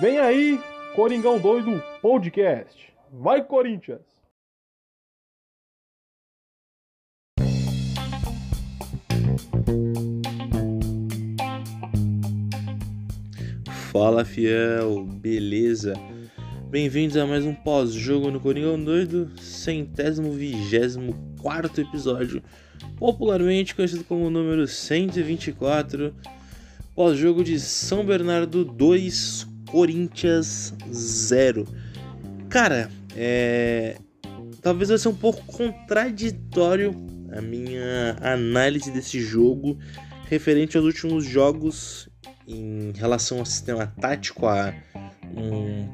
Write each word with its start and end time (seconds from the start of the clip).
Vem 0.00 0.18
aí, 0.18 0.60
Coringão 0.94 1.38
Doido 1.38 1.82
Podcast. 2.02 2.92
Vai, 3.10 3.42
Corinthians! 3.42 4.02
Fala 13.90 14.26
fiel, 14.26 15.04
beleza? 15.04 15.94
Bem-vindos 16.68 17.16
a 17.16 17.24
mais 17.24 17.46
um 17.46 17.54
pós-jogo 17.54 18.30
no 18.30 18.38
Coringão 18.38 18.78
Doido, 18.78 19.30
centésimo 19.40 20.32
vigésimo 20.32 21.14
quarto 21.40 21.80
episódio, 21.80 22.42
popularmente 22.98 23.74
conhecido 23.74 24.04
como 24.04 24.28
número 24.28 24.66
124, 24.66 26.14
pós-jogo 26.96 27.44
de 27.44 27.60
São 27.60 28.06
Bernardo 28.06 28.64
2, 28.64 29.46
Corinthians 29.70 30.72
0. 30.90 31.68
Cara, 32.48 32.90
é... 33.14 33.98
talvez 34.62 34.88
vai 34.88 34.96
ser 34.96 35.08
um 35.08 35.14
pouco 35.14 35.44
contraditório 35.44 36.96
a 37.36 37.42
minha 37.42 38.16
análise 38.22 38.90
desse 38.90 39.20
jogo 39.20 39.78
referente 40.24 40.78
aos 40.78 40.86
últimos 40.86 41.26
jogos 41.26 42.08
em 42.48 42.92
relação 42.96 43.40
ao 43.40 43.44
sistema 43.44 43.86
tático, 44.00 44.46
a 44.46 44.72
um 45.36 45.86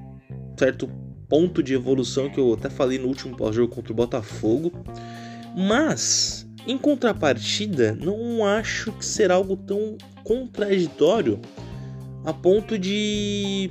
certo 0.56 0.88
ponto 1.28 1.64
de 1.64 1.74
evolução 1.74 2.30
que 2.30 2.38
eu 2.38 2.54
até 2.54 2.70
falei 2.70 2.98
no 2.98 3.08
último 3.08 3.36
pós-jogo 3.36 3.74
contra 3.74 3.92
o 3.92 3.96
Botafogo. 3.96 4.72
Mas, 5.56 6.46
em 6.64 6.78
contrapartida, 6.78 7.92
não 7.92 8.46
acho 8.46 8.92
que 8.92 9.04
será 9.04 9.34
algo 9.34 9.56
tão 9.56 9.98
contraditório 10.24 11.40
a 12.24 12.32
ponto 12.32 12.78
de 12.78 13.70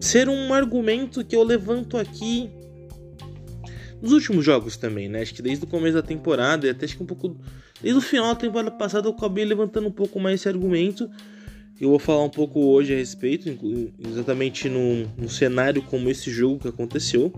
ser 0.00 0.28
um 0.28 0.52
argumento 0.52 1.24
que 1.24 1.36
eu 1.36 1.42
levanto 1.42 1.96
aqui 1.96 2.50
nos 4.00 4.12
últimos 4.12 4.44
jogos 4.44 4.76
também, 4.76 5.08
né? 5.08 5.20
Acho 5.20 5.34
que 5.34 5.42
desde 5.42 5.64
o 5.64 5.68
começo 5.68 5.94
da 5.94 6.02
temporada 6.02 6.66
e 6.66 6.70
até 6.70 6.86
acho 6.86 6.96
que 6.96 7.02
um 7.02 7.06
pouco 7.06 7.36
desde 7.82 7.98
o 7.98 8.02
final 8.02 8.34
da 8.34 8.40
temporada 8.40 8.70
passada 8.70 9.08
eu 9.08 9.12
acabei 9.12 9.44
levantando 9.44 9.88
um 9.88 9.92
pouco 9.92 10.18
mais 10.18 10.40
esse 10.40 10.48
argumento. 10.48 11.08
Eu 11.80 11.90
vou 11.90 11.98
falar 11.98 12.24
um 12.24 12.30
pouco 12.30 12.60
hoje 12.60 12.92
a 12.92 12.96
respeito, 12.96 13.48
exatamente 14.06 14.68
num, 14.68 15.06
num 15.16 15.28
cenário 15.28 15.82
como 15.82 16.10
esse 16.10 16.30
jogo 16.30 16.58
que 16.58 16.68
aconteceu. 16.68 17.32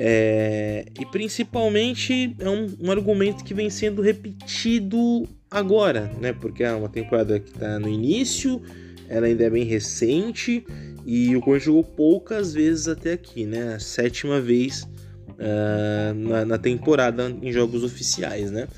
É, 0.00 0.84
e 1.00 1.04
principalmente 1.04 2.36
é 2.38 2.48
um, 2.48 2.72
um, 2.82 2.90
argumento 2.92 3.42
que 3.42 3.52
vem 3.52 3.68
sendo 3.68 4.00
repetido 4.00 5.28
agora, 5.50 6.08
né? 6.20 6.32
Porque 6.32 6.62
é 6.62 6.72
uma 6.72 6.88
temporada 6.88 7.40
que 7.40 7.50
está 7.50 7.80
no 7.80 7.88
início, 7.88 8.62
ela 9.08 9.26
ainda 9.26 9.42
é 9.42 9.50
bem 9.50 9.64
recente 9.64 10.64
e 11.04 11.34
o 11.34 11.40
Corinthians 11.40 11.64
jogou 11.64 11.82
poucas 11.82 12.54
vezes 12.54 12.86
até 12.86 13.14
aqui, 13.14 13.44
né? 13.44 13.74
A 13.74 13.80
sétima 13.80 14.40
vez 14.40 14.84
uh, 15.30 16.14
na, 16.14 16.44
na, 16.44 16.58
temporada 16.58 17.36
em 17.42 17.50
jogos 17.50 17.82
oficiais, 17.82 18.52
né? 18.52 18.68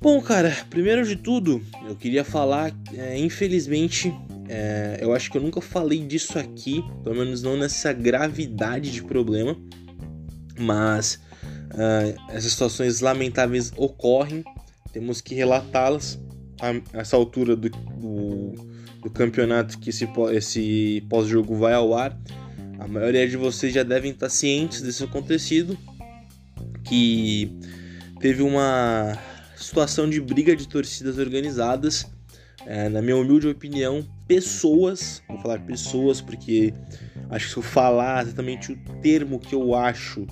Bom, 0.00 0.22
cara, 0.22 0.56
primeiro 0.70 1.06
de 1.06 1.16
tudo, 1.16 1.62
eu 1.86 1.94
queria 1.94 2.24
falar, 2.24 2.74
é, 2.94 3.18
infelizmente, 3.18 4.14
é, 4.48 4.96
eu 4.98 5.12
acho 5.12 5.30
que 5.30 5.36
eu 5.36 5.42
nunca 5.42 5.60
falei 5.60 5.98
disso 5.98 6.38
aqui, 6.38 6.82
pelo 7.04 7.16
menos 7.16 7.42
não 7.42 7.54
nessa 7.54 7.92
gravidade 7.92 8.90
de 8.90 9.02
problema, 9.02 9.54
mas 10.58 11.20
uh, 11.72 12.30
essas 12.30 12.52
situações 12.52 13.00
lamentáveis 13.00 13.72
ocorrem, 13.76 14.44
temos 14.92 15.20
que 15.20 15.34
relatá-las 15.34 16.18
a 16.60 16.98
essa 16.98 17.16
altura 17.16 17.54
do, 17.54 17.68
do 17.68 18.76
do 19.06 19.10
campeonato 19.10 19.78
que 19.78 19.90
esse, 19.90 20.08
esse 20.32 21.04
pós-jogo 21.08 21.54
vai 21.54 21.74
ao 21.74 21.94
ar. 21.94 22.18
A 22.80 22.88
maioria 22.88 23.28
de 23.28 23.36
vocês 23.36 23.72
já 23.72 23.84
devem 23.84 24.10
estar 24.10 24.28
cientes 24.28 24.82
desse 24.82 25.04
acontecido, 25.04 25.78
que 26.82 27.56
teve 28.18 28.42
uma 28.42 29.16
situação 29.56 30.10
de 30.10 30.20
briga 30.20 30.56
de 30.56 30.66
torcidas 30.66 31.18
organizadas. 31.18 32.04
É, 32.66 32.88
na 32.88 33.00
minha 33.00 33.16
humilde 33.16 33.46
opinião, 33.46 34.04
pessoas, 34.26 35.22
vou 35.28 35.38
falar 35.38 35.60
pessoas 35.60 36.20
porque 36.20 36.74
acho 37.30 37.46
que 37.46 37.52
se 37.52 37.58
eu 37.58 37.62
falar 37.62 38.24
exatamente 38.24 38.72
o 38.72 38.76
termo 39.00 39.38
que 39.38 39.54
eu 39.54 39.72
acho 39.72 40.26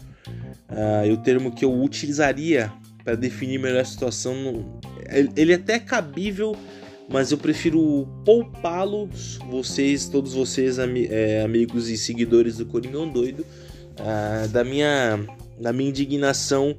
uh, 0.70 1.06
e 1.06 1.12
o 1.12 1.16
termo 1.16 1.52
que 1.52 1.64
eu 1.64 1.72
utilizaria 1.72 2.72
para 3.02 3.14
definir 3.14 3.58
melhor 3.58 3.80
a 3.80 3.84
situação, 3.84 4.80
ele 5.36 5.52
é 5.52 5.56
até 5.56 5.78
cabível 5.78 6.56
mas 7.08 7.30
eu 7.32 7.38
prefiro 7.38 8.08
poupá-los, 8.25 9.38
vocês, 9.50 10.08
todos 10.08 10.32
vocês, 10.32 10.78
é, 10.78 11.42
amigos 11.42 11.88
e 11.88 11.98
seguidores 11.98 12.56
do 12.56 12.66
Coringão 12.66 13.08
Doido, 13.08 13.44
uh, 14.00 14.48
da, 14.48 14.64
minha, 14.64 15.20
da 15.60 15.72
minha 15.72 15.91
indignação, 15.91 16.76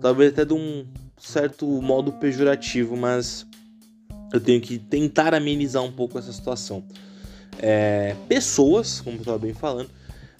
talvez 0.00 0.32
até 0.32 0.44
de 0.44 0.54
um 0.54 0.86
certo 1.18 1.66
modo 1.82 2.12
pejorativo, 2.12 2.96
mas 2.96 3.46
eu 4.32 4.40
tenho 4.40 4.60
que 4.60 4.78
tentar 4.78 5.34
amenizar 5.34 5.82
um 5.82 5.92
pouco 5.92 6.18
essa 6.18 6.32
situação. 6.32 6.84
É, 7.58 8.14
pessoas, 8.28 9.00
como 9.00 9.16
eu 9.16 9.20
estava 9.20 9.38
bem 9.38 9.54
falando, 9.54 9.90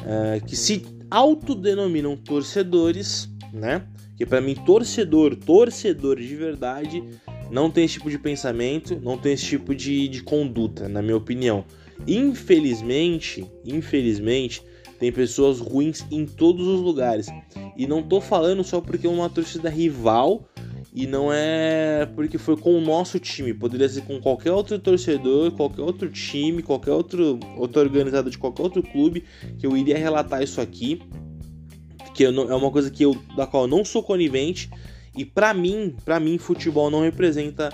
uh, 0.01 0.45
que 0.45 0.57
se 0.57 0.85
autodenominam 1.11 2.17
torcedores, 2.17 3.29
né? 3.53 3.87
Que 4.17 4.25
para 4.25 4.41
mim 4.41 4.55
torcedor, 4.55 5.37
torcedor 5.37 6.21
de 6.21 6.37
verdade 6.37 7.03
não 7.51 7.71
tem 7.71 7.85
esse 7.85 7.95
tipo 7.95 8.11
de 8.11 8.19
pensamento, 8.19 8.99
não 9.01 9.19
tem 9.19 9.33
esse 9.33 9.47
tipo 9.47 9.75
de, 9.75 10.09
de 10.09 10.23
conduta, 10.23 10.89
na 10.89 11.03
minha 11.03 11.17
opinião. 11.17 11.65
Infelizmente, 12.07 13.47
infelizmente, 13.65 14.63
tem 14.99 15.13
pessoas 15.13 15.61
ruins 15.61 16.05
em 16.11 16.27
todos 16.27 16.67
os 16.67 16.81
lugares. 16.81 17.29
E 17.77 17.87
não 17.87 18.03
tô 18.03 18.21
falando 18.21 18.65
só 18.65 18.81
porque 18.81 19.07
é 19.07 19.11
uma 19.11 19.29
torcida 19.29 19.69
rival 19.69 20.49
e 20.95 21.09
não 21.09 21.33
é 21.33 22.07
porque 22.15 22.39
foi 22.39 22.57
com 22.57 22.79
o 22.79 22.81
nosso 22.81 23.19
time. 23.19 23.53
Poderia 23.53 23.89
ser 23.89 24.03
com 24.03 24.21
qualquer 24.21 24.53
outro 24.53 24.79
torcedor, 24.79 25.51
qualquer 25.51 25.83
outro 25.83 26.09
time, 26.09 26.63
qualquer 26.63 26.93
outro 26.93 27.41
outra 27.57 27.83
organizada 27.83 28.31
de 28.31 28.39
qualquer 28.39 28.63
outro 28.63 28.83
clube 28.83 29.25
que 29.59 29.67
eu 29.67 29.77
iria 29.77 29.99
relatar 29.99 30.41
isso 30.41 30.61
aqui. 30.61 31.03
Que 32.15 32.31
não, 32.31 32.49
é 32.49 32.55
uma 32.55 32.71
coisa 32.71 32.93
que 32.93 33.05
eu, 33.05 33.17
da 33.37 33.45
qual 33.45 33.65
eu 33.65 33.69
não 33.69 33.85
sou 33.85 34.05
conivente 34.05 34.71
e 35.17 35.25
para 35.25 35.53
mim, 35.53 35.97
para 36.05 36.21
mim, 36.21 36.39
futebol 36.39 36.89
não 36.91 37.01
representa 37.01 37.71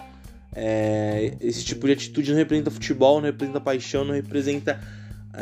é, 0.55 1.37
esse 1.41 1.63
tipo 1.63 1.87
de 1.87 1.93
atitude, 1.93 2.31
não 2.31 2.39
representa 2.39 2.71
futebol, 2.71 3.17
não 3.17 3.27
representa 3.27 3.61
paixão, 3.61 4.05
não 4.05 4.15
representa 4.15 4.81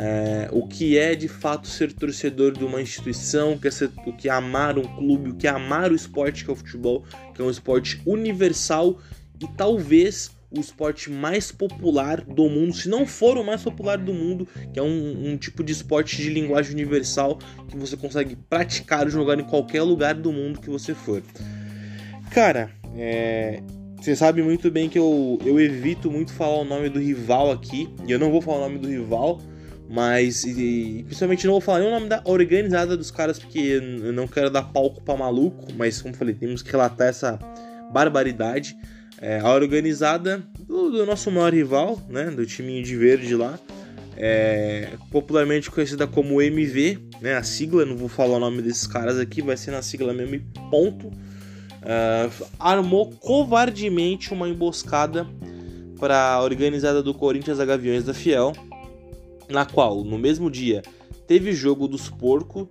é, 0.01 0.47
o 0.53 0.65
que 0.65 0.97
é 0.97 1.13
de 1.13 1.27
fato 1.27 1.67
ser 1.67 1.91
torcedor 1.91 2.53
de 2.53 2.63
uma 2.63 2.81
instituição, 2.81 3.57
que 3.57 3.67
é, 3.67 3.71
ser, 3.71 3.91
o 4.05 4.13
que 4.13 4.29
é 4.29 4.31
amar 4.31 4.77
um 4.77 4.83
clube, 4.83 5.31
o 5.31 5.35
que 5.35 5.45
é 5.45 5.49
amar 5.49 5.91
o 5.91 5.95
esporte 5.95 6.45
que 6.45 6.49
é 6.49 6.53
o 6.53 6.55
futebol, 6.55 7.03
que 7.35 7.41
é 7.41 7.43
um 7.43 7.49
esporte 7.49 8.01
universal 8.05 8.97
e 9.41 9.47
talvez 9.57 10.31
o 10.49 10.59
esporte 10.59 11.11
mais 11.11 11.51
popular 11.51 12.21
do 12.21 12.49
mundo, 12.49 12.73
se 12.73 12.87
não 12.87 13.05
for 13.05 13.37
o 13.37 13.43
mais 13.43 13.61
popular 13.61 13.97
do 13.97 14.13
mundo, 14.13 14.47
que 14.73 14.79
é 14.79 14.81
um, 14.81 15.31
um, 15.31 15.37
tipo 15.37 15.63
de 15.63 15.73
esporte 15.73 16.15
de 16.15 16.29
linguagem 16.29 16.71
universal 16.73 17.37
que 17.67 17.77
você 17.77 17.97
consegue 17.97 18.37
praticar 18.37 19.05
e 19.05 19.11
jogar 19.11 19.37
em 19.37 19.43
qualquer 19.43 19.83
lugar 19.83 20.15
do 20.15 20.31
mundo 20.31 20.61
que 20.61 20.69
você 20.69 20.95
for. 20.95 21.21
Cara, 22.31 22.71
é, 22.95 23.61
você 23.97 24.15
sabe 24.15 24.41
muito 24.41 24.71
bem 24.71 24.87
que 24.87 24.97
eu, 24.97 25.37
eu 25.45 25.59
evito 25.59 26.09
muito 26.09 26.31
falar 26.31 26.61
o 26.61 26.65
nome 26.65 26.87
do 26.87 26.99
rival 26.99 27.51
aqui, 27.51 27.89
e 28.07 28.11
eu 28.11 28.17
não 28.17 28.31
vou 28.31 28.41
falar 28.41 28.59
o 28.59 28.61
nome 28.61 28.79
do 28.79 28.87
rival, 28.87 29.39
mas 29.89 30.43
e, 30.43 31.03
principalmente 31.05 31.45
não 31.45 31.53
vou 31.53 31.61
falar 31.61 31.79
nem 31.79 31.87
o 31.87 31.91
nome 31.91 32.07
da 32.07 32.21
organizada 32.25 32.95
dos 32.95 33.09
caras, 33.09 33.39
porque 33.39 33.59
eu 33.59 34.13
não 34.13 34.27
quero 34.27 34.49
dar 34.49 34.63
palco 34.63 35.01
pra 35.01 35.17
maluco, 35.17 35.73
mas 35.75 36.01
como 36.01 36.13
falei, 36.13 36.35
temos 36.35 36.61
que 36.61 36.71
relatar 36.71 37.07
essa 37.07 37.39
barbaridade. 37.91 38.77
É, 39.21 39.39
a 39.39 39.49
organizada 39.49 40.41
do, 40.59 40.91
do, 40.91 41.05
nosso 41.05 41.29
maior 41.29 41.53
rival, 41.53 42.01
né, 42.07 42.31
do 42.31 42.45
timinho 42.45 42.81
de 42.83 42.95
verde 42.95 43.35
lá, 43.35 43.59
é, 44.15 44.89
popularmente 45.11 45.69
conhecida 45.69 46.07
como 46.07 46.41
MV, 46.41 46.99
né, 47.19 47.35
a 47.35 47.43
sigla, 47.43 47.85
não 47.85 47.97
vou 47.97 48.07
falar 48.07 48.37
o 48.37 48.39
nome 48.39 48.61
desses 48.61 48.87
caras 48.87 49.19
aqui, 49.19 49.41
vai 49.41 49.57
ser 49.57 49.71
na 49.71 49.81
sigla 49.81 50.13
mesmo 50.13 50.39
ponto 50.71 51.11
uh, 51.79 52.47
armou 52.59 53.11
covardemente 53.11 54.33
uma 54.33 54.47
emboscada 54.47 55.27
para 55.99 56.33
a 56.33 56.41
organizada 56.41 57.03
do 57.03 57.13
Corinthians 57.13 57.59
a 57.59 57.65
Gaviões 57.65 58.03
da 58.03 58.13
Fiel, 58.13 58.53
na 59.49 59.65
qual, 59.65 60.03
no 60.03 60.17
mesmo 60.17 60.49
dia, 60.49 60.83
teve 61.27 61.53
jogo 61.53 61.87
dos 61.87 62.09
Porco 62.09 62.69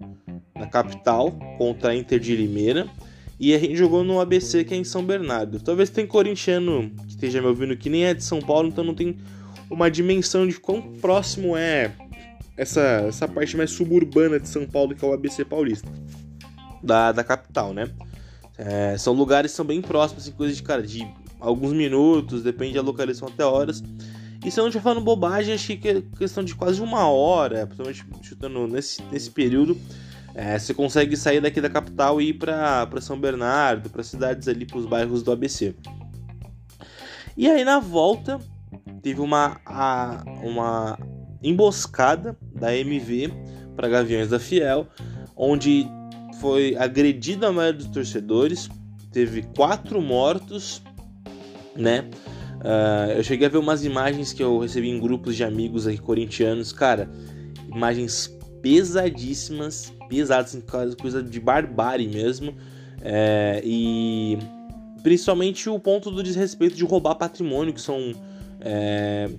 na 0.55 0.67
capital 0.67 1.33
contra 1.59 1.91
a 1.91 1.97
Inter 1.97 2.19
de 2.19 2.35
Limeira 2.35 2.89
e 3.39 3.55
a 3.55 3.59
gente 3.59 3.77
jogou 3.77 4.03
no 4.03 4.21
ABC 4.21 4.65
que 4.65 4.75
é 4.75 4.77
em 4.77 4.85
São 4.85 5.05
Bernardo. 5.05 5.61
Talvez 5.61 5.91
tem 5.91 6.07
corintiano 6.07 6.91
que 7.07 7.11
esteja 7.11 7.41
me 7.41 7.47
ouvindo 7.47 7.77
que 7.77 7.89
nem 7.89 8.05
é 8.05 8.15
de 8.15 8.25
São 8.25 8.41
Paulo, 8.41 8.69
então 8.69 8.83
não 8.83 8.95
tem 8.95 9.17
uma 9.71 9.91
dimensão 9.91 10.47
de 10.47 10.59
quão 10.59 10.81
próximo 10.81 11.57
é 11.57 11.93
essa, 12.57 12.81
essa 13.09 13.29
parte 13.29 13.57
mais 13.57 13.71
suburbana 13.71 14.41
de 14.41 14.49
São 14.49 14.67
Paulo 14.67 14.95
que 14.95 15.05
é 15.05 15.09
o 15.09 15.13
ABC 15.13 15.45
paulista, 15.45 15.89
da, 16.83 17.13
da 17.13 17.23
capital, 17.23 17.73
né? 17.73 17.89
É, 18.57 18.99
são 18.99 19.15
lugares 19.15 19.53
que 19.53 19.57
são 19.57 19.65
bem 19.65 19.81
próximos, 19.81 20.25
assim, 20.25 20.33
coisa 20.33 20.53
de, 20.53 20.63
cara, 20.65 20.83
de 20.83 21.07
alguns 21.39 21.73
minutos, 21.73 22.43
depende 22.43 22.75
da 22.75 22.83
localização 22.83 23.29
até 23.29 23.45
horas. 23.45 23.83
E 24.49 24.51
se 24.51 24.59
eu 24.59 24.63
não 24.63 24.69
estiver 24.71 24.83
falando 24.83 25.05
bobagem, 25.05 25.53
acho 25.53 25.77
que 25.77 25.89
é 25.89 26.03
questão 26.17 26.43
de 26.43 26.55
quase 26.55 26.81
uma 26.81 27.07
hora, 27.07 27.67
principalmente 27.67 28.27
chutando 28.27 28.67
nesse, 28.67 29.03
nesse 29.13 29.31
período, 29.31 29.79
é, 30.35 30.59
você 30.59 30.73
consegue 30.73 31.19
sair 31.19 31.39
daqui 31.39 31.61
da 31.61 31.69
capital 31.69 32.19
e 32.19 32.31
ir 32.31 32.33
para 32.33 32.89
São 33.03 33.21
Bernardo, 33.21 33.91
para 33.91 34.03
cidades 34.03 34.49
ali, 34.49 34.65
para 34.65 34.79
os 34.79 34.87
bairros 34.87 35.23
do 35.23 35.33
ABC. 35.33 35.75
E 37.37 37.47
aí 37.47 37.63
na 37.63 37.79
volta 37.79 38.41
teve 39.03 39.21
uma, 39.21 39.61
a, 39.67 40.25
uma 40.43 40.99
emboscada 41.43 42.35
da 42.55 42.75
MV 42.75 43.31
para 43.77 43.87
Gaviões 43.87 44.31
da 44.31 44.41
Fiel, 44.41 44.87
onde 45.37 45.87
foi 46.41 46.75
agredida 46.75 47.49
a 47.49 47.53
maioria 47.53 47.81
dos 47.81 47.89
torcedores, 47.89 48.71
teve 49.13 49.43
quatro 49.55 50.01
mortos, 50.01 50.83
né? 51.77 52.09
Uh, 52.59 53.13
eu 53.17 53.23
cheguei 53.23 53.47
a 53.47 53.51
ver 53.51 53.59
umas 53.59 53.85
imagens 53.85 54.33
que 54.33 54.43
eu 54.43 54.59
recebi 54.59 54.89
em 54.89 54.99
grupos 54.99 55.37
de 55.37 55.45
amigos 55.45 55.87
aqui 55.87 55.99
corintianos, 55.99 56.73
cara, 56.73 57.09
imagens 57.69 58.37
pesadíssimas, 58.61 59.93
pesadas, 60.09 60.59
coisa 61.01 61.23
de 61.23 61.39
barbárie 61.39 62.09
mesmo, 62.09 62.55
é, 63.01 63.63
e 63.65 64.39
principalmente 65.03 65.69
o 65.69 65.79
ponto 65.79 66.11
do 66.11 66.23
desrespeito 66.23 66.77
de 66.77 66.85
roubar 66.85 67.15
patrimônio, 67.15 67.73
que 67.73 67.81
são 67.81 68.13
é, 68.61 69.31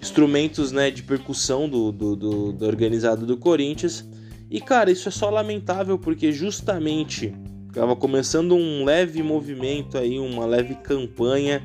instrumentos 0.00 0.72
né, 0.72 0.90
de 0.90 1.02
percussão 1.02 1.68
do, 1.68 1.92
do, 1.92 2.16
do, 2.16 2.52
do 2.52 2.66
organizado 2.66 3.26
do 3.26 3.36
Corinthians. 3.36 4.08
E 4.50 4.60
cara, 4.60 4.90
isso 4.90 5.08
é 5.08 5.12
só 5.12 5.28
lamentável 5.28 5.98
porque 5.98 6.32
justamente 6.32 7.34
estava 7.66 7.94
começando 7.94 8.54
um 8.54 8.84
leve 8.84 9.22
movimento 9.22 9.98
aí, 9.98 10.18
uma 10.18 10.46
leve 10.46 10.74
campanha 10.76 11.62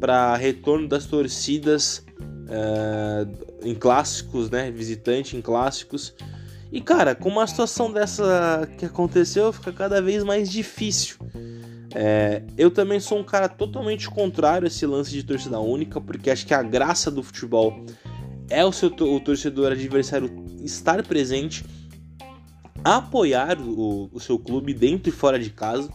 para 0.00 0.36
retorno 0.36 0.88
das 0.88 1.06
torcidas 1.06 2.04
é, 2.48 3.26
em 3.62 3.74
clássicos, 3.74 4.50
né, 4.50 4.70
visitante 4.70 5.36
em 5.36 5.42
clássicos. 5.42 6.14
E 6.70 6.80
cara, 6.80 7.14
com 7.14 7.28
uma 7.28 7.46
situação 7.46 7.92
dessa 7.92 8.68
que 8.76 8.84
aconteceu, 8.84 9.52
fica 9.52 9.72
cada 9.72 10.02
vez 10.02 10.22
mais 10.24 10.50
difícil. 10.50 11.16
É, 11.94 12.42
eu 12.58 12.70
também 12.70 13.00
sou 13.00 13.18
um 13.18 13.24
cara 13.24 13.48
totalmente 13.48 14.08
contrário 14.10 14.66
a 14.66 14.68
esse 14.68 14.84
lance 14.84 15.10
de 15.10 15.22
torcida 15.22 15.58
única, 15.58 16.00
porque 16.00 16.30
acho 16.30 16.46
que 16.46 16.52
a 16.52 16.62
graça 16.62 17.10
do 17.10 17.22
futebol 17.22 17.84
é 18.50 18.64
o 18.64 18.72
seu 18.72 18.88
o 18.88 19.20
torcedor 19.20 19.72
adversário 19.72 20.44
estar 20.62 21.02
presente, 21.04 21.64
apoiar 22.84 23.58
o, 23.58 24.10
o 24.12 24.20
seu 24.20 24.38
clube 24.38 24.74
dentro 24.74 25.08
e 25.08 25.12
fora 25.12 25.38
de 25.38 25.50
casa, 25.50 25.88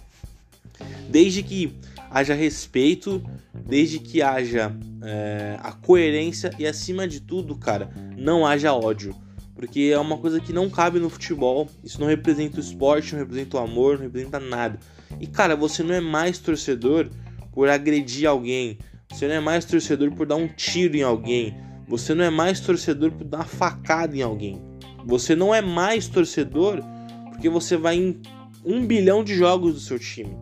desde 1.10 1.44
que 1.44 1.76
haja 2.12 2.34
respeito, 2.34 3.24
desde 3.54 3.98
que 3.98 4.22
haja 4.22 4.76
é, 5.02 5.58
a 5.62 5.72
coerência 5.72 6.52
e, 6.60 6.68
acima 6.68 7.08
de 7.08 7.22
tudo, 7.22 7.56
cara, 7.56 7.90
não 8.18 8.46
haja 8.46 8.74
ódio. 8.74 9.16
Porque 9.56 9.92
é 9.94 9.98
uma 9.98 10.18
coisa 10.18 10.40
que 10.40 10.52
não 10.52 10.70
cabe 10.70 11.00
no 11.00 11.10
futebol. 11.10 11.70
Isso 11.84 12.00
não 12.00 12.08
representa 12.08 12.58
o 12.58 12.60
esporte, 12.60 13.14
não 13.14 13.20
representa 13.20 13.58
o 13.58 13.60
amor, 13.60 13.96
não 13.96 14.04
representa 14.04 14.40
nada. 14.40 14.80
E 15.20 15.28
cara, 15.28 15.56
você 15.56 15.84
não 15.84 15.94
é 15.94 16.02
mais 16.02 16.40
torcedor 16.40 17.10
por 17.52 17.70
agredir 17.70 18.28
alguém. 18.28 18.78
Você 19.10 19.28
não 19.28 19.36
é 19.36 19.40
mais 19.40 19.64
torcedor 19.64 20.12
por 20.12 20.26
dar 20.26 20.36
um 20.36 20.48
tiro 20.48 20.96
em 20.98 21.04
alguém. 21.04 21.56
Você 21.88 22.14
não 22.16 22.24
é 22.24 22.30
mais 22.30 22.60
torcedor 22.60 23.12
por 23.12 23.24
dar 23.24 23.40
uma 23.40 23.46
facada 23.46 24.16
em 24.16 24.22
alguém. 24.22 24.62
Você 25.06 25.36
não 25.36 25.54
é 25.54 25.62
mais 25.62 26.08
torcedor 26.08 26.82
porque 27.30 27.50
você 27.50 27.78
vai 27.78 27.98
em 27.98 28.22
um 28.64 28.86
bilhão 28.86 29.24
de 29.24 29.36
jogos 29.36 29.74
do 29.74 29.80
seu 29.80 30.00
time. 30.00 30.36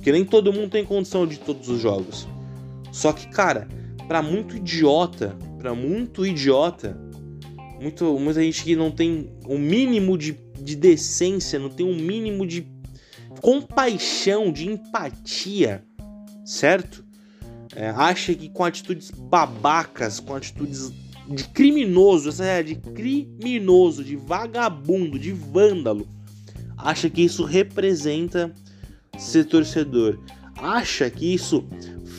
Porque 0.00 0.12
nem 0.12 0.24
todo 0.24 0.50
mundo 0.50 0.70
tem 0.70 0.82
condição 0.82 1.26
de 1.26 1.38
todos 1.38 1.68
os 1.68 1.78
jogos. 1.78 2.26
Só 2.90 3.12
que, 3.12 3.28
cara, 3.28 3.68
para 4.08 4.22
muito 4.22 4.56
idiota, 4.56 5.36
para 5.58 5.74
muito 5.74 6.24
idiota, 6.24 6.98
muito, 7.78 8.18
muita 8.18 8.42
gente 8.42 8.64
que 8.64 8.74
não 8.74 8.90
tem 8.90 9.30
o 9.44 9.56
um 9.56 9.58
mínimo 9.58 10.16
de, 10.16 10.34
de 10.58 10.74
decência, 10.74 11.58
não 11.58 11.68
tem 11.68 11.84
um 11.84 11.94
mínimo 11.94 12.46
de 12.46 12.66
compaixão, 13.42 14.50
de 14.50 14.66
empatia, 14.66 15.84
certo? 16.46 17.04
É, 17.76 17.90
acha 17.90 18.34
que 18.34 18.48
com 18.48 18.64
atitudes 18.64 19.10
babacas, 19.10 20.18
com 20.18 20.34
atitudes 20.34 20.90
de 21.28 21.44
criminoso, 21.44 22.30
essa 22.30 22.46
é 22.46 22.62
de 22.62 22.74
criminoso, 22.74 24.02
de 24.02 24.16
vagabundo, 24.16 25.18
de 25.18 25.30
vândalo, 25.30 26.08
acha 26.78 27.10
que 27.10 27.20
isso 27.20 27.44
representa 27.44 28.50
ser 29.20 29.44
torcedor, 29.44 30.18
acha 30.56 31.10
que 31.10 31.34
isso 31.34 31.66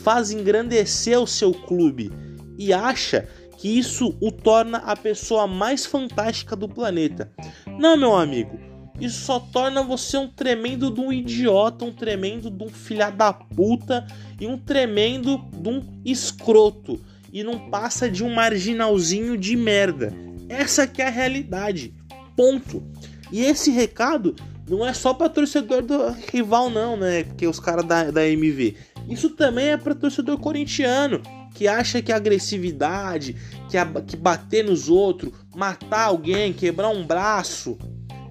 faz 0.02 0.30
engrandecer 0.30 1.18
o 1.18 1.26
seu 1.26 1.52
clube 1.52 2.10
e 2.58 2.72
acha 2.72 3.28
que 3.58 3.78
isso 3.78 4.16
o 4.20 4.32
torna 4.32 4.78
a 4.78 4.96
pessoa 4.96 5.46
mais 5.46 5.86
fantástica 5.86 6.56
do 6.56 6.68
planeta. 6.68 7.30
Não, 7.78 7.96
meu 7.96 8.14
amigo, 8.16 8.58
isso 9.00 9.20
só 9.24 9.38
torna 9.38 9.82
você 9.82 10.16
um 10.16 10.28
tremendo 10.28 10.90
de 10.90 11.00
um 11.00 11.12
idiota, 11.12 11.84
um 11.84 11.92
tremendo 11.92 12.50
de 12.50 12.64
um 12.64 12.68
filha 12.68 13.10
da 13.10 13.32
puta 13.32 14.06
e 14.40 14.46
um 14.46 14.58
tremendo 14.58 15.38
de 15.52 15.68
um 15.68 15.80
escroto. 16.04 17.00
E 17.32 17.42
não 17.42 17.70
passa 17.70 18.10
de 18.10 18.22
um 18.22 18.34
marginalzinho 18.34 19.38
de 19.38 19.56
merda. 19.56 20.12
Essa 20.48 20.86
que 20.86 21.00
é 21.00 21.06
a 21.06 21.10
realidade. 21.10 21.94
Ponto. 22.36 22.82
E 23.30 23.40
esse 23.40 23.70
recado 23.70 24.36
não 24.76 24.86
é 24.86 24.94
só 24.94 25.12
para 25.12 25.28
torcedor 25.28 25.82
do 25.82 26.10
rival, 26.32 26.70
não, 26.70 26.96
né? 26.96 27.24
Porque 27.24 27.46
os 27.46 27.60
caras 27.60 27.84
da, 27.84 28.10
da 28.10 28.26
MV. 28.26 28.74
Isso 29.06 29.28
também 29.30 29.68
é 29.68 29.76
para 29.76 29.94
torcedor 29.94 30.38
corintiano 30.38 31.20
que 31.54 31.68
acha 31.68 32.00
que 32.00 32.10
a 32.10 32.16
agressividade, 32.16 33.36
que, 33.68 33.76
a, 33.76 33.84
que 33.84 34.16
bater 34.16 34.64
nos 34.64 34.88
outros, 34.88 35.30
matar 35.54 36.04
alguém, 36.04 36.54
quebrar 36.54 36.88
um 36.88 37.06
braço, 37.06 37.76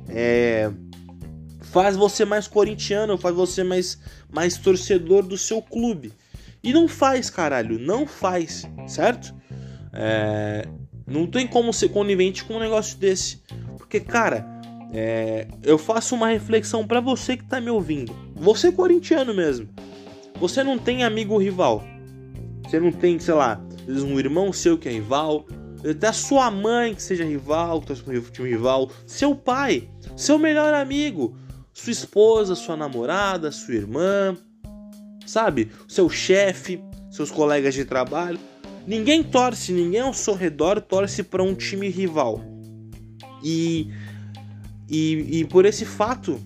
é, 0.09 0.71
faz 1.59 1.95
você 1.95 2.25
mais 2.25 2.47
corintiano, 2.47 3.19
faz 3.19 3.35
você 3.35 3.63
mais, 3.63 3.99
mais 4.27 4.57
torcedor 4.57 5.21
do 5.21 5.37
seu 5.37 5.61
clube. 5.61 6.11
E 6.63 6.73
não 6.73 6.87
faz, 6.87 7.29
caralho, 7.29 7.77
não 7.77 8.07
faz, 8.07 8.67
certo? 8.87 9.31
É, 9.93 10.67
não 11.05 11.27
tem 11.27 11.45
como 11.45 11.71
ser 11.71 11.89
conivente 11.89 12.43
com 12.43 12.55
um 12.55 12.59
negócio 12.59 12.97
desse. 12.97 13.43
Porque, 13.77 13.99
cara, 13.99 14.60
é, 14.93 15.47
eu 15.63 15.77
faço 15.77 16.15
uma 16.15 16.27
reflexão 16.27 16.85
para 16.85 16.99
você 16.99 17.37
que 17.37 17.45
tá 17.45 17.61
me 17.61 17.69
ouvindo. 17.69 18.13
Você 18.35 18.67
é 18.67 18.71
corintiano 18.71 19.33
mesmo. 19.33 19.69
Você 20.39 20.63
não 20.63 20.77
tem 20.77 21.03
amigo 21.03 21.37
rival. 21.37 21.83
Você 22.63 22.79
não 22.79 22.91
tem, 22.91 23.19
sei 23.19 23.33
lá, 23.33 23.61
um 23.87 24.19
irmão 24.19 24.51
seu 24.51 24.77
que 24.77 24.89
é 24.89 24.91
rival, 24.91 25.45
até 25.89 26.07
a 26.07 26.13
sua 26.13 26.51
mãe 26.51 26.93
que 26.93 27.01
seja 27.01 27.23
rival, 27.23 27.81
que 27.81 27.93
time 28.31 28.49
rival, 28.49 28.91
seu 29.05 29.35
pai, 29.35 29.89
seu 30.15 30.37
melhor 30.37 30.73
amigo, 30.73 31.35
sua 31.73 31.91
esposa, 31.91 32.55
sua 32.55 32.77
namorada, 32.77 33.51
sua 33.51 33.75
irmã, 33.75 34.37
sabe? 35.25 35.71
Seu 35.87 36.09
chefe, 36.09 36.83
seus 37.09 37.31
colegas 37.31 37.73
de 37.73 37.85
trabalho. 37.85 38.39
Ninguém 38.85 39.23
torce, 39.23 39.71
ninguém 39.71 40.01
ao 40.01 40.13
seu 40.13 40.33
redor 40.33 40.81
torce 40.81 41.23
para 41.23 41.43
um 41.43 41.53
time 41.53 41.87
rival. 41.89 42.41
E, 43.43 43.89
e, 44.91 45.39
e 45.39 45.45
por 45.45 45.65
esse 45.65 45.85
fato, 45.85 46.37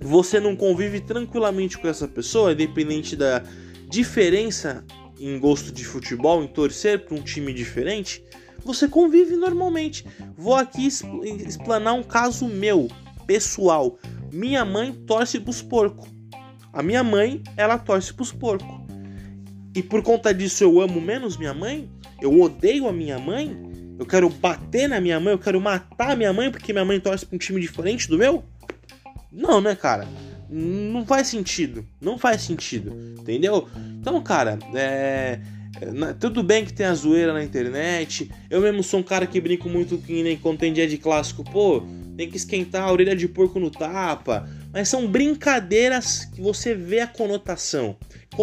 você 0.00 0.40
não 0.40 0.56
convive 0.56 1.00
tranquilamente 1.00 1.76
com 1.76 1.86
essa 1.86 2.08
pessoa, 2.08 2.52
independente 2.52 3.14
da 3.14 3.42
diferença 3.86 4.82
em 5.20 5.38
gosto 5.38 5.70
de 5.70 5.84
futebol, 5.84 6.42
em 6.42 6.46
torcer 6.48 7.04
para 7.04 7.14
um 7.14 7.22
time 7.22 7.52
diferente, 7.52 8.24
você 8.64 8.88
convive 8.88 9.36
normalmente. 9.36 10.06
Vou 10.36 10.54
aqui 10.54 10.86
explanar 10.86 11.92
um 11.92 12.02
caso 12.02 12.48
meu, 12.48 12.88
pessoal. 13.26 13.98
Minha 14.32 14.64
mãe 14.64 14.92
torce 15.06 15.38
pros 15.38 15.60
porcos. 15.60 16.08
A 16.72 16.82
minha 16.82 17.04
mãe, 17.04 17.42
ela 17.56 17.78
torce 17.78 18.12
pros 18.14 18.32
porcos. 18.32 18.82
E 19.74 19.82
por 19.82 20.02
conta 20.02 20.32
disso 20.32 20.64
eu 20.64 20.80
amo 20.80 21.00
menos 21.00 21.36
minha 21.36 21.52
mãe? 21.52 21.90
Eu 22.22 22.40
odeio 22.40 22.88
a 22.88 22.92
minha 22.92 23.18
mãe? 23.18 23.73
Eu 23.98 24.04
quero 24.04 24.28
bater 24.28 24.88
na 24.88 25.00
minha 25.00 25.20
mãe? 25.20 25.32
Eu 25.32 25.38
quero 25.38 25.60
matar 25.60 26.12
a 26.12 26.16
minha 26.16 26.32
mãe 26.32 26.50
porque 26.50 26.72
minha 26.72 26.84
mãe 26.84 26.98
torce 26.98 27.24
pra 27.24 27.36
um 27.36 27.38
time 27.38 27.60
diferente 27.60 28.08
do 28.08 28.18
meu? 28.18 28.44
Não, 29.30 29.60
né, 29.60 29.74
cara? 29.74 30.06
Não 30.48 31.04
faz 31.06 31.28
sentido. 31.28 31.86
Não 32.00 32.18
faz 32.18 32.42
sentido. 32.42 32.92
Entendeu? 33.18 33.68
Então, 34.00 34.20
cara, 34.22 34.58
é. 34.74 35.40
Tudo 36.20 36.42
bem 36.42 36.64
que 36.64 36.72
tem 36.72 36.86
a 36.86 36.94
zoeira 36.94 37.32
na 37.32 37.42
internet. 37.42 38.30
Eu 38.48 38.60
mesmo 38.60 38.82
sou 38.82 39.00
um 39.00 39.02
cara 39.02 39.26
que 39.26 39.40
brinco 39.40 39.68
muito 39.68 39.98
que 39.98 40.22
nem 40.22 40.36
quando 40.36 40.58
tem 40.58 40.72
dia 40.72 40.86
de 40.86 40.98
clássico. 40.98 41.42
Pô, 41.42 41.82
tem 42.16 42.30
que 42.30 42.36
esquentar 42.36 42.84
a 42.84 42.92
orelha 42.92 43.16
de 43.16 43.26
porco 43.26 43.58
no 43.58 43.70
tapa. 43.70 44.48
Mas 44.72 44.88
são 44.88 45.06
brincadeiras 45.06 46.26
que 46.26 46.40
você 46.40 46.74
vê 46.74 47.00
a 47.00 47.06
conotação. 47.06 47.96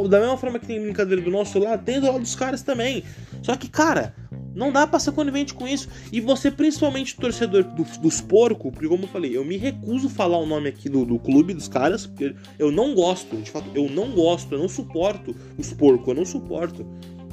Da 0.09 0.19
mesma 0.19 0.37
forma 0.37 0.59
que 0.59 0.67
tem 0.67 0.81
brincadeira 0.81 1.21
do 1.21 1.31
nosso 1.31 1.59
lado, 1.59 1.83
tem 1.83 1.99
do 1.99 2.07
lado 2.07 2.19
dos 2.19 2.35
caras 2.35 2.61
também. 2.61 3.03
Só 3.41 3.55
que, 3.55 3.69
cara, 3.69 4.13
não 4.55 4.71
dá 4.71 4.85
pra 4.85 4.99
ser 4.99 5.11
conivente 5.11 5.53
com 5.53 5.67
isso. 5.67 5.87
E 6.11 6.19
você, 6.19 6.51
principalmente 6.51 7.15
torcedor 7.15 7.63
do, 7.63 7.83
dos 7.99 8.21
porcos, 8.21 8.71
porque 8.71 8.87
como 8.87 9.03
eu 9.03 9.07
falei, 9.07 9.35
eu 9.35 9.45
me 9.45 9.57
recuso 9.57 10.07
a 10.07 10.09
falar 10.09 10.37
o 10.37 10.45
nome 10.45 10.69
aqui 10.69 10.89
do, 10.89 11.05
do, 11.05 11.19
clube 11.19 11.53
dos 11.53 11.67
caras, 11.67 12.05
porque 12.05 12.35
eu 12.59 12.71
não 12.71 12.93
gosto, 12.93 13.35
de 13.37 13.49
fato, 13.49 13.69
eu 13.73 13.89
não 13.89 14.11
gosto, 14.11 14.53
eu 14.53 14.59
não 14.59 14.69
suporto 14.69 15.35
os 15.57 15.71
porcos, 15.73 16.07
eu 16.07 16.15
não 16.15 16.25
suporto. 16.25 16.85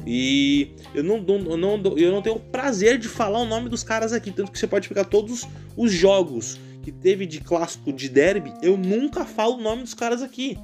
E 0.07 0.71
eu 0.95 1.05
não, 1.05 1.17
eu, 1.27 1.57
não, 1.57 1.83
eu 1.97 2.13
não 2.13 2.23
tenho 2.23 2.39
prazer 2.39 2.99
de 2.99 3.09
falar 3.09 3.41
o 3.41 3.45
nome 3.45 3.69
dos 3.69 3.83
caras 3.83 4.13
aqui, 4.13 4.31
tanto 4.31 4.51
que 4.51 4.59
você 4.59 4.67
pode 4.67 4.89
pegar 4.89 5.05
todos 5.05 5.47
os 5.77 5.93
jogos 5.93 6.59
que 6.83 6.93
teve 6.93 7.27
de 7.27 7.41
clássico 7.41 7.93
de 7.93 8.09
derby, 8.09 8.55
eu 8.63 8.77
nunca 8.77 9.27
falo 9.27 9.57
o 9.57 9.61
nome 9.61 9.83
dos 9.83 9.93
caras 9.93 10.23
aqui. 10.23 10.57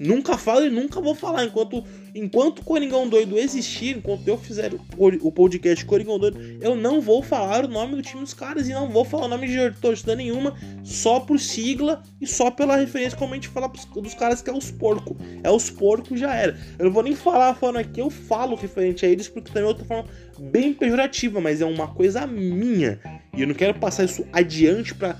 Nunca 0.00 0.38
falo 0.38 0.64
e 0.64 0.70
nunca 0.70 0.98
vou 0.98 1.14
falar. 1.14 1.44
Enquanto, 1.44 1.84
enquanto 2.14 2.64
Coringão 2.64 3.06
Doido 3.06 3.38
existir, 3.38 3.98
enquanto 3.98 4.26
eu 4.26 4.38
fizer 4.38 4.72
o 4.96 5.30
podcast 5.30 5.84
Coringão 5.84 6.18
Doido, 6.18 6.40
eu 6.62 6.74
não 6.74 7.02
vou 7.02 7.22
falar 7.22 7.66
o 7.66 7.68
nome 7.68 7.96
do 7.96 8.02
time 8.02 8.22
dos 8.22 8.32
caras 8.32 8.66
e 8.66 8.72
não 8.72 8.88
vou 8.88 9.04
falar 9.04 9.26
o 9.26 9.28
nome 9.28 9.46
de 9.46 9.70
torcida 9.72 10.16
nenhuma, 10.16 10.56
só 10.82 11.20
por 11.20 11.38
sigla 11.38 12.02
e 12.18 12.26
só 12.26 12.50
pela 12.50 12.76
referência, 12.76 13.18
como 13.18 13.34
a 13.34 13.36
gente 13.36 13.48
fala 13.48 13.68
dos 13.68 14.14
caras 14.14 14.40
que 14.40 14.48
é 14.48 14.52
os 14.54 14.70
porcos. 14.70 15.18
É 15.44 15.50
os 15.50 15.68
porcos 15.68 16.18
já 16.18 16.34
era. 16.34 16.58
Eu 16.78 16.86
não 16.86 16.92
vou 16.92 17.02
nem 17.02 17.14
falar 17.14 17.52
falando 17.52 17.76
aqui, 17.76 18.00
eu 18.00 18.08
falo 18.08 18.56
referente 18.56 19.04
a 19.04 19.08
eles, 19.08 19.28
porque 19.28 19.52
também 19.52 19.68
eu 19.68 19.74
tô 19.74 19.84
falando 19.84 20.08
bem 20.38 20.72
pejorativa, 20.72 21.42
mas 21.42 21.60
é 21.60 21.66
uma 21.66 21.88
coisa 21.88 22.26
minha. 22.26 22.98
E 23.36 23.42
eu 23.42 23.46
não 23.46 23.54
quero 23.54 23.74
passar 23.74 24.04
isso 24.04 24.24
adiante 24.32 24.94
para 24.94 25.18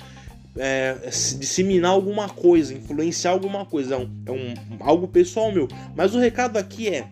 é, 0.56 0.96
disseminar 1.38 1.92
alguma 1.92 2.28
coisa, 2.28 2.74
influenciar 2.74 3.30
alguma 3.30 3.64
coisa, 3.64 3.94
é, 3.94 3.98
um, 3.98 4.10
é 4.26 4.30
um, 4.30 4.54
algo 4.80 5.08
pessoal 5.08 5.52
meu. 5.52 5.68
Mas 5.94 6.14
o 6.14 6.18
recado 6.18 6.56
aqui 6.56 6.88
é: 6.88 7.08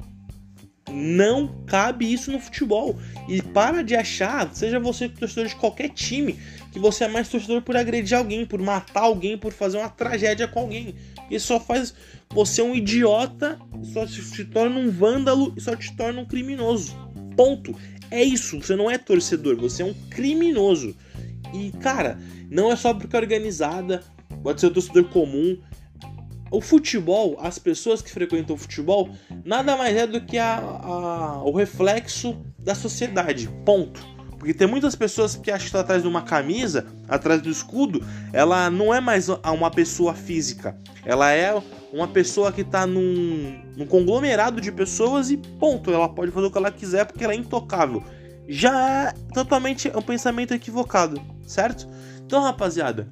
não 0.91 1.63
cabe 1.67 2.11
isso 2.13 2.31
no 2.31 2.41
futebol. 2.41 2.99
E 3.29 3.43
para 3.43 3.83
de 3.83 3.95
achar, 3.95 4.53
seja 4.55 4.81
você 4.81 5.09
torcedor 5.09 5.47
de 5.47 5.57
qualquer 5.57 5.91
time, 5.91 6.39
que 6.73 6.79
você 6.79 7.05
é 7.05 7.09
mais 7.09 7.29
torcedor 7.29 7.63
por 7.63 7.77
agredir 7.77 8.17
alguém, 8.17 8.45
por 8.45 8.61
matar 8.61 9.03
alguém, 9.03 9.37
por 9.37 9.53
fazer 9.53 9.79
uma 9.79 9.89
tragédia 9.89 10.49
com 10.49 10.61
alguém. 10.61 10.95
Isso 11.31 11.49
só 11.49 11.61
faz 11.61 11.95
você 12.31 12.63
um 12.63 12.75
idiota, 12.75 13.59
só 13.93 14.07
te 14.07 14.45
torna 14.45 14.79
um 14.79 14.91
vândalo 14.91 15.53
e 15.57 15.61
só 15.61 15.77
te 15.77 15.95
torna 15.97 16.21
um 16.21 16.25
criminoso. 16.25 16.97
Ponto. 17.37 17.75
É 18.11 18.23
isso. 18.23 18.59
Você 18.61 18.75
não 18.75 18.91
é 18.91 18.97
torcedor, 18.97 19.57
você 19.57 19.83
é 19.83 19.87
um 19.87 19.95
criminoso. 20.11 20.97
E, 21.53 21.73
cara, 21.79 22.19
não 22.51 22.71
é 22.71 22.77
só 22.77 22.93
porque 22.95 23.17
é 23.17 23.19
organizada, 23.19 24.03
pode 24.43 24.61
ser 24.61 24.67
o 24.67 24.71
torcedor 24.71 25.05
comum. 25.05 25.59
O 26.51 26.61
futebol, 26.61 27.37
as 27.41 27.59
pessoas 27.59 28.01
que 28.01 28.11
frequentam 28.11 28.57
o 28.57 28.59
futebol, 28.59 29.11
nada 29.45 29.77
mais 29.77 29.95
é 29.95 30.07
do 30.07 30.21
que 30.21 30.39
a, 30.39 30.57
a, 30.57 31.43
o 31.45 31.53
reflexo 31.53 32.37
da 32.59 32.75
sociedade. 32.75 33.51
Ponto. 33.67 34.19
Porque 34.39 34.55
tem 34.55 34.69
muitas 34.69 34.95
pessoas 34.95 35.35
que 35.35 35.51
acham 35.51 35.63
que 35.63 35.67
está 35.67 35.81
atrás 35.81 36.03
de 36.03 36.09
uma 36.09 36.23
camisa, 36.23 36.87
atrás 37.09 37.43
do 37.43 37.51
escudo, 37.51 38.07
ela 38.33 38.71
não 38.71 38.95
é 38.95 39.01
mais 39.01 39.29
uma 39.29 39.71
pessoa 39.71 40.15
física. 40.15 40.79
Ela 41.05 41.33
é 41.33 41.61
uma 41.93 42.07
pessoa 42.07 42.53
que 42.53 42.61
está 42.61 42.87
num, 42.87 43.61
num 43.77 43.87
conglomerado 43.87 44.61
de 44.61 44.71
pessoas 44.71 45.31
e 45.31 45.37
ponto. 45.37 45.91
Ela 45.91 46.09
pode 46.09 46.31
fazer 46.31 46.47
o 46.47 46.51
que 46.51 46.59
ela 46.59 46.71
quiser 46.71 47.05
porque 47.05 47.25
ela 47.25 47.33
é 47.33 47.37
intocável. 47.37 48.03
Já 48.49 49.09
é 49.09 49.13
totalmente 49.35 49.91
um 49.95 50.01
pensamento 50.01 50.55
equivocado, 50.55 51.21
certo? 51.49 51.89
Então, 52.25 52.43
rapaziada, 52.43 53.09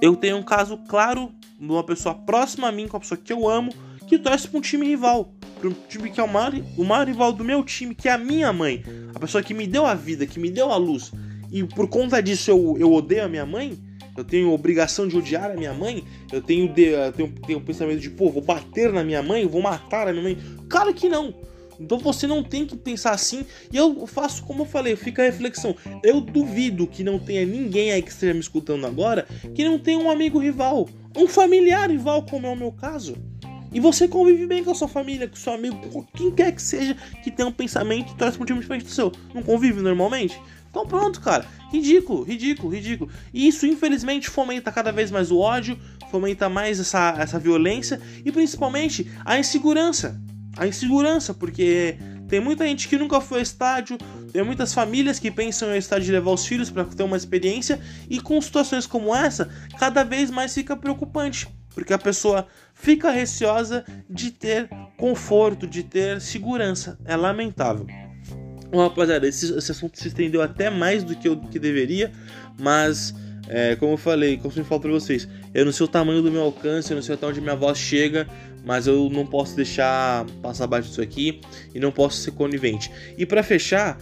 eu 0.00 0.16
tenho 0.16 0.36
um 0.36 0.42
caso 0.42 0.78
claro 0.88 1.32
de 1.58 1.66
uma 1.66 1.84
pessoa 1.84 2.14
próxima 2.14 2.68
a 2.68 2.72
mim, 2.72 2.86
com 2.86 2.96
a 2.96 3.00
pessoa 3.00 3.18
que 3.18 3.32
eu 3.32 3.48
amo, 3.48 3.72
que 4.06 4.18
torce 4.18 4.48
para 4.48 4.58
um 4.58 4.62
time 4.62 4.86
rival. 4.86 5.32
Para 5.58 5.68
um 5.68 5.74
time 5.88 6.10
que 6.10 6.20
é 6.20 6.22
o 6.22 6.28
maior, 6.28 6.54
o 6.76 6.84
maior 6.84 7.06
rival 7.06 7.32
do 7.32 7.44
meu 7.44 7.64
time, 7.64 7.94
que 7.94 8.08
é 8.08 8.12
a 8.12 8.18
minha 8.18 8.52
mãe. 8.52 8.84
A 9.14 9.18
pessoa 9.18 9.42
que 9.42 9.52
me 9.52 9.66
deu 9.66 9.84
a 9.84 9.94
vida, 9.94 10.26
que 10.26 10.38
me 10.38 10.50
deu 10.50 10.70
a 10.70 10.76
luz. 10.76 11.12
E 11.50 11.64
por 11.64 11.88
conta 11.88 12.22
disso 12.22 12.50
eu, 12.50 12.76
eu 12.78 12.92
odeio 12.92 13.24
a 13.24 13.28
minha 13.28 13.44
mãe. 13.44 13.76
Eu 14.16 14.24
tenho 14.24 14.52
obrigação 14.52 15.06
de 15.06 15.16
odiar 15.16 15.50
a 15.50 15.54
minha 15.54 15.72
mãe. 15.72 16.04
Eu 16.32 16.40
tenho, 16.40 16.72
de, 16.72 16.86
eu 16.86 17.12
tenho, 17.12 17.32
tenho 17.46 17.58
o 17.58 17.62
pensamento 17.62 18.00
de, 18.00 18.10
pô, 18.10 18.30
vou 18.30 18.42
bater 18.42 18.92
na 18.92 19.02
minha 19.04 19.22
mãe, 19.22 19.46
vou 19.46 19.60
matar 19.60 20.08
a 20.08 20.12
minha 20.12 20.22
mãe. 20.22 20.38
Claro 20.68 20.94
que 20.94 21.08
não. 21.08 21.34
Então 21.78 21.98
você 21.98 22.26
não 22.26 22.42
tem 22.42 22.66
que 22.66 22.76
pensar 22.76 23.12
assim. 23.12 23.44
E 23.72 23.76
eu 23.76 24.06
faço 24.06 24.42
como 24.44 24.62
eu 24.62 24.66
falei, 24.66 24.96
fica 24.96 25.22
a 25.22 25.24
reflexão. 25.24 25.76
Eu 26.02 26.20
duvido 26.20 26.86
que 26.86 27.04
não 27.04 27.18
tenha 27.18 27.44
ninguém 27.46 27.92
aí 27.92 28.02
que 28.02 28.10
esteja 28.10 28.34
me 28.34 28.40
escutando 28.40 28.86
agora 28.86 29.26
que 29.54 29.64
não 29.64 29.78
tenha 29.78 29.98
um 29.98 30.10
amigo 30.10 30.38
rival, 30.38 30.88
um 31.16 31.26
familiar 31.26 31.90
rival, 31.90 32.22
como 32.22 32.46
é 32.46 32.50
o 32.50 32.56
meu 32.56 32.72
caso. 32.72 33.16
E 33.72 33.80
você 33.80 34.08
convive 34.08 34.46
bem 34.46 34.64
com 34.64 34.70
a 34.70 34.74
sua 34.74 34.88
família, 34.88 35.28
com 35.28 35.36
seu 35.36 35.52
amigo, 35.52 35.76
com 35.88 36.02
quem 36.02 36.30
quer 36.30 36.52
que 36.52 36.62
seja 36.62 36.96
que 37.22 37.30
tenha 37.30 37.48
um 37.48 37.52
pensamento 37.52 38.12
e 38.12 38.16
torce 38.16 38.40
um 38.40 38.44
diferente 38.44 38.84
do 38.84 38.90
seu. 38.90 39.12
Não 39.34 39.42
convive 39.42 39.82
normalmente? 39.82 40.40
Então 40.70 40.86
pronto, 40.86 41.20
cara. 41.20 41.46
Ridículo, 41.70 42.22
ridículo, 42.22 42.72
ridículo. 42.72 43.10
E 43.32 43.46
isso, 43.46 43.66
infelizmente, 43.66 44.30
fomenta 44.30 44.72
cada 44.72 44.90
vez 44.90 45.10
mais 45.10 45.30
o 45.30 45.38
ódio, 45.38 45.78
fomenta 46.10 46.48
mais 46.48 46.80
essa, 46.80 47.14
essa 47.18 47.38
violência 47.38 48.00
e 48.24 48.32
principalmente 48.32 49.10
a 49.24 49.38
insegurança 49.38 50.18
a 50.58 50.66
insegurança, 50.66 51.32
porque 51.32 51.96
tem 52.28 52.40
muita 52.40 52.64
gente 52.64 52.88
que 52.88 52.98
nunca 52.98 53.20
foi 53.20 53.38
ao 53.38 53.42
estádio, 53.42 53.96
tem 54.32 54.42
muitas 54.42 54.74
famílias 54.74 55.18
que 55.18 55.30
pensam 55.30 55.74
em 55.74 55.78
estádio 55.78 56.12
levar 56.12 56.32
os 56.32 56.44
filhos 56.44 56.68
para 56.68 56.84
ter 56.84 57.02
uma 57.02 57.16
experiência, 57.16 57.80
e 58.10 58.20
com 58.20 58.40
situações 58.40 58.86
como 58.86 59.14
essa, 59.14 59.48
cada 59.78 60.02
vez 60.02 60.30
mais 60.30 60.52
fica 60.52 60.76
preocupante, 60.76 61.48
porque 61.74 61.92
a 61.92 61.98
pessoa 61.98 62.46
fica 62.74 63.10
receosa 63.10 63.84
de 64.10 64.32
ter 64.32 64.68
conforto, 64.96 65.66
de 65.66 65.82
ter 65.84 66.20
segurança. 66.20 66.98
É 67.04 67.16
lamentável. 67.16 67.86
Bom, 68.70 68.82
rapaziada, 68.82 69.26
esse, 69.26 69.56
esse 69.56 69.72
assunto 69.72 69.98
se 69.98 70.08
estendeu 70.08 70.42
até 70.42 70.68
mais 70.68 71.02
do 71.02 71.16
que 71.16 71.28
eu 71.28 71.40
que 71.40 71.58
deveria, 71.58 72.12
mas 72.60 73.14
é, 73.48 73.76
como 73.76 73.92
eu 73.92 73.96
falei, 73.96 74.36
como 74.36 74.52
eu 74.54 74.64
falo 74.64 74.80
para 74.80 74.90
vocês, 74.90 75.26
eu 75.54 75.64
não 75.64 75.72
sei 75.72 75.84
o 75.84 75.88
tamanho 75.88 76.22
do 76.22 76.30
meu 76.30 76.42
alcance, 76.42 76.90
eu 76.90 76.96
não 76.96 77.02
sei 77.02 77.14
até 77.14 77.26
onde 77.26 77.40
minha 77.40 77.56
voz 77.56 77.78
chega, 77.78 78.28
mas 78.64 78.86
eu 78.86 79.08
não 79.10 79.26
posso 79.26 79.56
deixar 79.56 80.26
passar 80.42 80.64
abaixo 80.64 80.88
disso 80.88 81.00
aqui 81.00 81.40
e 81.74 81.80
não 81.80 81.90
posso 81.90 82.18
ser 82.18 82.32
conivente. 82.32 82.90
E 83.16 83.24
para 83.24 83.42
fechar, 83.42 83.98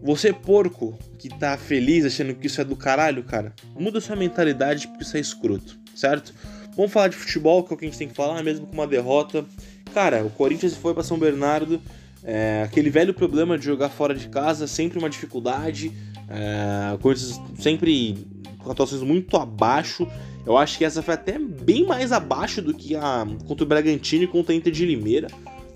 você 0.00 0.32
porco 0.32 0.96
que 1.18 1.28
tá 1.28 1.56
feliz 1.58 2.04
achando 2.04 2.34
que 2.34 2.46
isso 2.46 2.60
é 2.60 2.64
do 2.64 2.76
caralho, 2.76 3.24
cara, 3.24 3.52
muda 3.74 4.00
sua 4.00 4.14
mentalidade 4.14 4.86
porque 4.86 5.02
isso 5.02 5.16
é 5.16 5.20
escroto, 5.20 5.76
certo? 5.94 6.32
Vamos 6.76 6.92
falar 6.92 7.08
de 7.08 7.16
futebol, 7.16 7.64
que 7.64 7.72
é 7.72 7.74
o 7.74 7.76
que 7.76 7.84
a 7.84 7.88
gente 7.88 7.98
tem 7.98 8.08
que 8.08 8.14
falar, 8.14 8.40
mesmo 8.44 8.64
com 8.64 8.72
uma 8.72 8.86
derrota. 8.86 9.44
Cara, 9.92 10.24
o 10.24 10.30
Corinthians 10.30 10.76
foi 10.76 10.94
para 10.94 11.02
São 11.02 11.18
Bernardo, 11.18 11.82
é, 12.22 12.62
aquele 12.64 12.90
velho 12.90 13.12
problema 13.12 13.58
de 13.58 13.64
jogar 13.64 13.88
fora 13.88 14.14
de 14.14 14.28
casa, 14.28 14.68
sempre 14.68 14.96
uma 14.96 15.10
dificuldade. 15.10 15.92
É, 16.28 16.96
Corinthians 16.98 17.40
sempre 17.58 18.26
com 18.58 18.70
atuações 18.70 19.02
muito 19.02 19.36
abaixo. 19.36 20.06
Eu 20.44 20.56
acho 20.56 20.78
que 20.78 20.84
essa 20.84 21.02
foi 21.02 21.14
até 21.14 21.38
bem 21.38 21.86
mais 21.86 22.12
abaixo 22.12 22.62
do 22.62 22.74
que 22.74 22.94
a 22.96 23.26
contra 23.46 23.64
o 23.64 23.68
Bragantino 23.68 24.24
e 24.24 24.26
contra 24.26 24.52
a 24.52 24.56
Inter 24.56 24.72
de 24.72 24.84
Limeira. 24.84 25.28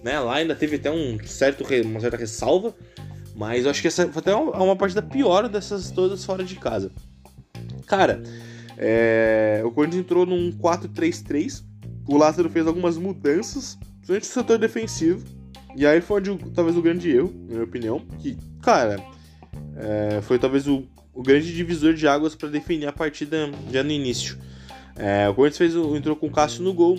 Né? 0.03 0.19
Lá 0.19 0.37
ainda 0.37 0.55
teve 0.55 0.77
até 0.77 0.91
um 0.91 1.19
certo, 1.25 1.65
uma 1.85 2.01
certa 2.01 2.17
ressalva. 2.17 2.75
Mas 3.35 3.65
eu 3.65 3.71
acho 3.71 3.81
que 3.81 3.89
essa 3.89 4.07
foi 4.09 4.21
até 4.21 4.35
uma, 4.35 4.63
uma 4.63 4.77
partida 4.77 5.01
pior 5.01 5.49
dessas 5.49 5.91
todas 5.91 6.25
fora 6.25 6.45
de 6.45 6.57
casa. 6.57 6.91
Cara, 7.87 8.23
é, 8.77 9.63
o 9.65 9.71
Corinthians 9.71 10.03
entrou 10.03 10.27
num 10.27 10.51
4-3-3. 10.53 11.63
O 12.07 12.17
Lázaro 12.17 12.51
fez 12.51 12.67
algumas 12.67 12.99
mudanças, 12.99 13.79
principalmente 13.97 14.29
no 14.29 14.35
setor 14.35 14.59
defensivo. 14.59 15.25
E 15.75 15.87
aí 15.87 16.01
foi 16.01 16.21
talvez 16.55 16.77
o 16.77 16.83
grande 16.83 17.11
erro, 17.11 17.33
na 17.47 17.55
minha 17.55 17.65
opinião. 17.65 18.01
Que, 18.19 18.37
cara, 18.61 18.97
é, 19.77 20.21
foi 20.23 20.39
talvez 20.39 20.67
o 20.67 20.85
o 21.15 21.23
grande 21.23 21.55
divisor 21.55 21.95
de 21.95 22.07
águas 22.09 22.35
para 22.35 22.49
definir 22.49 22.87
a 22.87 22.93
partida 22.93 23.51
já 23.71 23.83
no 23.83 23.91
início. 23.91 24.39
É, 24.97 25.29
o 25.29 25.35
Corinthians 25.35 25.75
fez, 25.75 25.97
entrou 25.97 26.17
com 26.17 26.31
Cássio 26.31 26.63
no 26.63 26.73
gol, 26.73 26.99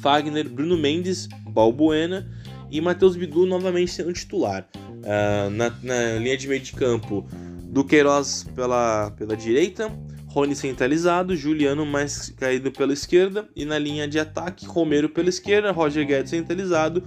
Fagner, 0.00 0.48
Bruno 0.48 0.76
Mendes, 0.76 1.28
Balbuena 1.48 2.28
e 2.70 2.80
Matheus 2.80 3.16
Bidu 3.16 3.46
novamente 3.46 3.90
sendo 3.90 4.12
titular. 4.12 4.68
É, 5.02 5.48
na, 5.50 5.70
na, 5.82 6.18
linha 6.18 6.36
de 6.36 6.48
meio 6.48 6.60
de 6.60 6.72
campo, 6.72 7.26
Duqueiroz 7.64 8.46
pela, 8.54 9.10
pela 9.12 9.36
direita, 9.36 9.90
Rony 10.26 10.54
centralizado, 10.54 11.36
Juliano 11.36 11.86
mais 11.86 12.30
caído 12.30 12.70
pela 12.70 12.92
esquerda 12.92 13.48
e 13.56 13.64
na 13.64 13.78
linha 13.78 14.06
de 14.06 14.18
ataque, 14.18 14.66
Romero 14.66 15.08
pela 15.08 15.28
esquerda, 15.28 15.72
Roger 15.72 16.06
Guedes 16.06 16.30
centralizado, 16.30 17.02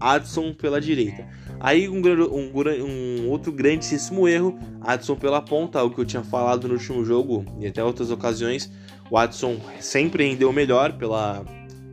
Adson 0.00 0.52
pela 0.52 0.80
direita. 0.80 1.28
Aí 1.62 1.88
um, 1.88 2.02
um, 2.02 2.50
um, 2.56 3.30
outro 3.30 3.52
grandíssimo 3.52 4.26
erro, 4.26 4.58
Adson 4.80 5.14
pela 5.14 5.40
ponta, 5.40 5.80
o 5.84 5.90
que 5.90 6.00
eu 6.00 6.04
tinha 6.04 6.24
falado 6.24 6.66
no 6.66 6.74
último 6.74 7.04
jogo 7.04 7.44
e 7.60 7.68
até 7.68 7.84
outras 7.84 8.10
ocasiões. 8.10 8.68
O 9.08 9.16
Adson 9.16 9.60
sempre 9.78 10.28
rendeu 10.28 10.52
melhor 10.52 10.94
pela, 10.94 11.44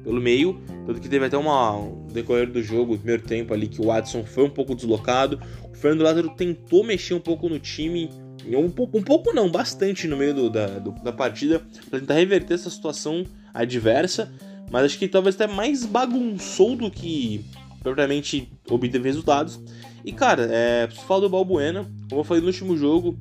pelo 0.03 0.19
meio, 0.19 0.59
tanto 0.87 0.99
que 0.99 1.07
teve 1.07 1.25
até 1.25 1.37
uma 1.37 1.77
um 1.77 2.07
decorrer 2.07 2.51
do 2.51 2.63
jogo, 2.63 2.97
primeiro 2.97 3.21
tempo 3.21 3.53
ali, 3.53 3.67
que 3.67 3.79
o 3.79 3.91
Adson 3.91 4.25
foi 4.25 4.45
um 4.45 4.49
pouco 4.49 4.73
deslocado. 4.73 5.39
O 5.71 5.77
Fernando 5.77 6.01
Lázaro 6.01 6.29
tentou 6.29 6.83
mexer 6.83 7.13
um 7.13 7.19
pouco 7.19 7.47
no 7.47 7.59
time, 7.59 8.09
um 8.47 8.71
pouco, 8.71 8.97
um 8.97 9.03
pouco 9.03 9.31
não, 9.35 9.51
bastante 9.51 10.07
no 10.07 10.17
meio 10.17 10.33
do, 10.33 10.49
da, 10.49 10.65
do, 10.79 10.93
da 11.03 11.13
partida, 11.13 11.61
para 11.91 11.99
tentar 11.99 12.15
reverter 12.15 12.55
essa 12.55 12.71
situação 12.71 13.23
adversa, 13.53 14.33
mas 14.71 14.85
acho 14.85 14.97
que 14.97 15.07
talvez 15.07 15.35
até 15.35 15.45
mais 15.45 15.85
bagunçou 15.85 16.75
do 16.75 16.89
que 16.89 17.45
propriamente 17.81 18.51
obter 18.69 19.01
resultados. 19.01 19.59
E 20.03 20.11
cara, 20.11 20.47
é, 20.51 20.87
preciso 20.87 21.07
falar 21.07 21.21
do 21.21 21.29
Balbuena, 21.29 21.85
como 22.09 22.21
eu 22.21 22.25
falei 22.25 22.41
no 22.41 22.47
último 22.47 22.77
jogo, 22.77 23.17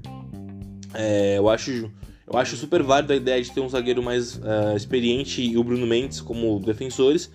é, 0.95 1.39
eu 1.39 1.49
acho 1.49 1.91
eu 2.31 2.39
acho 2.39 2.57
super 2.57 2.83
válido 2.83 3.15
a 3.15 3.17
ideia 3.17 3.43
de 3.43 3.51
ter 3.51 3.61
um 3.61 3.69
zagueiro 3.69 4.03
mais 4.03 4.37
uh, 4.37 4.77
experiente 4.77 5.41
e 5.41 5.57
o 5.57 5.65
Bruno 5.65 5.87
Mendes 5.87 6.21
como 6.21 6.61
defensores, 6.61 7.31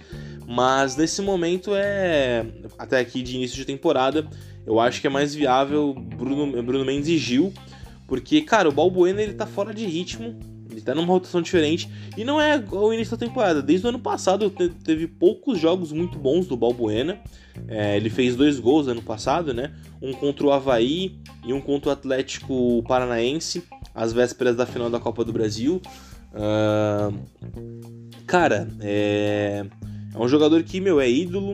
Mas 0.47 0.95
nesse 0.95 1.21
momento 1.21 1.71
é. 1.73 2.45
Até 2.77 2.99
aqui 2.99 3.23
de 3.23 3.35
início 3.35 3.57
de 3.57 3.65
temporada, 3.65 4.27
eu 4.67 4.79
acho 4.79 5.01
que 5.01 5.07
é 5.07 5.09
mais 5.09 5.33
viável 5.33 5.95
Bruno, 5.95 6.61
Bruno 6.61 6.85
Mendes 6.85 7.09
e 7.09 7.17
Gil. 7.17 7.51
Porque, 8.07 8.41
cara, 8.41 8.69
o 8.69 8.71
Balbuena 8.71 9.21
ele 9.21 9.33
tá 9.33 9.47
fora 9.47 9.73
de 9.73 9.85
ritmo. 9.85 10.37
Ele 10.73 10.81
tá 10.81 10.95
numa 10.95 11.07
rotação 11.07 11.41
diferente. 11.41 11.89
E 12.17 12.23
não 12.23 12.41
é 12.41 12.61
o 12.71 12.91
início 12.91 13.15
da 13.15 13.25
temporada. 13.25 13.61
Desde 13.61 13.85
o 13.85 13.89
ano 13.89 13.99
passado 13.99 14.49
teve 14.83 15.07
poucos 15.07 15.59
jogos 15.59 15.91
muito 15.91 16.17
bons 16.17 16.47
do 16.47 16.57
Balbuena. 16.57 17.19
É, 17.67 17.95
ele 17.95 18.09
fez 18.09 18.35
dois 18.35 18.59
gols 18.59 18.87
ano 18.87 19.01
passado, 19.01 19.53
né? 19.53 19.71
Um 20.01 20.11
contra 20.13 20.45
o 20.45 20.51
Havaí 20.51 21.19
e 21.45 21.53
um 21.53 21.61
contra 21.61 21.89
o 21.89 21.93
Atlético 21.93 22.83
Paranaense, 22.87 23.63
às 23.93 24.11
vésperas 24.11 24.55
da 24.55 24.65
final 24.65 24.89
da 24.89 24.99
Copa 24.99 25.23
do 25.23 25.31
Brasil. 25.31 25.79
Uh, 26.33 27.15
cara, 28.25 28.67
é, 28.81 29.65
é 30.13 30.17
um 30.17 30.27
jogador 30.27 30.63
que, 30.63 30.81
meu, 30.81 30.99
é 30.99 31.09
ídolo. 31.09 31.53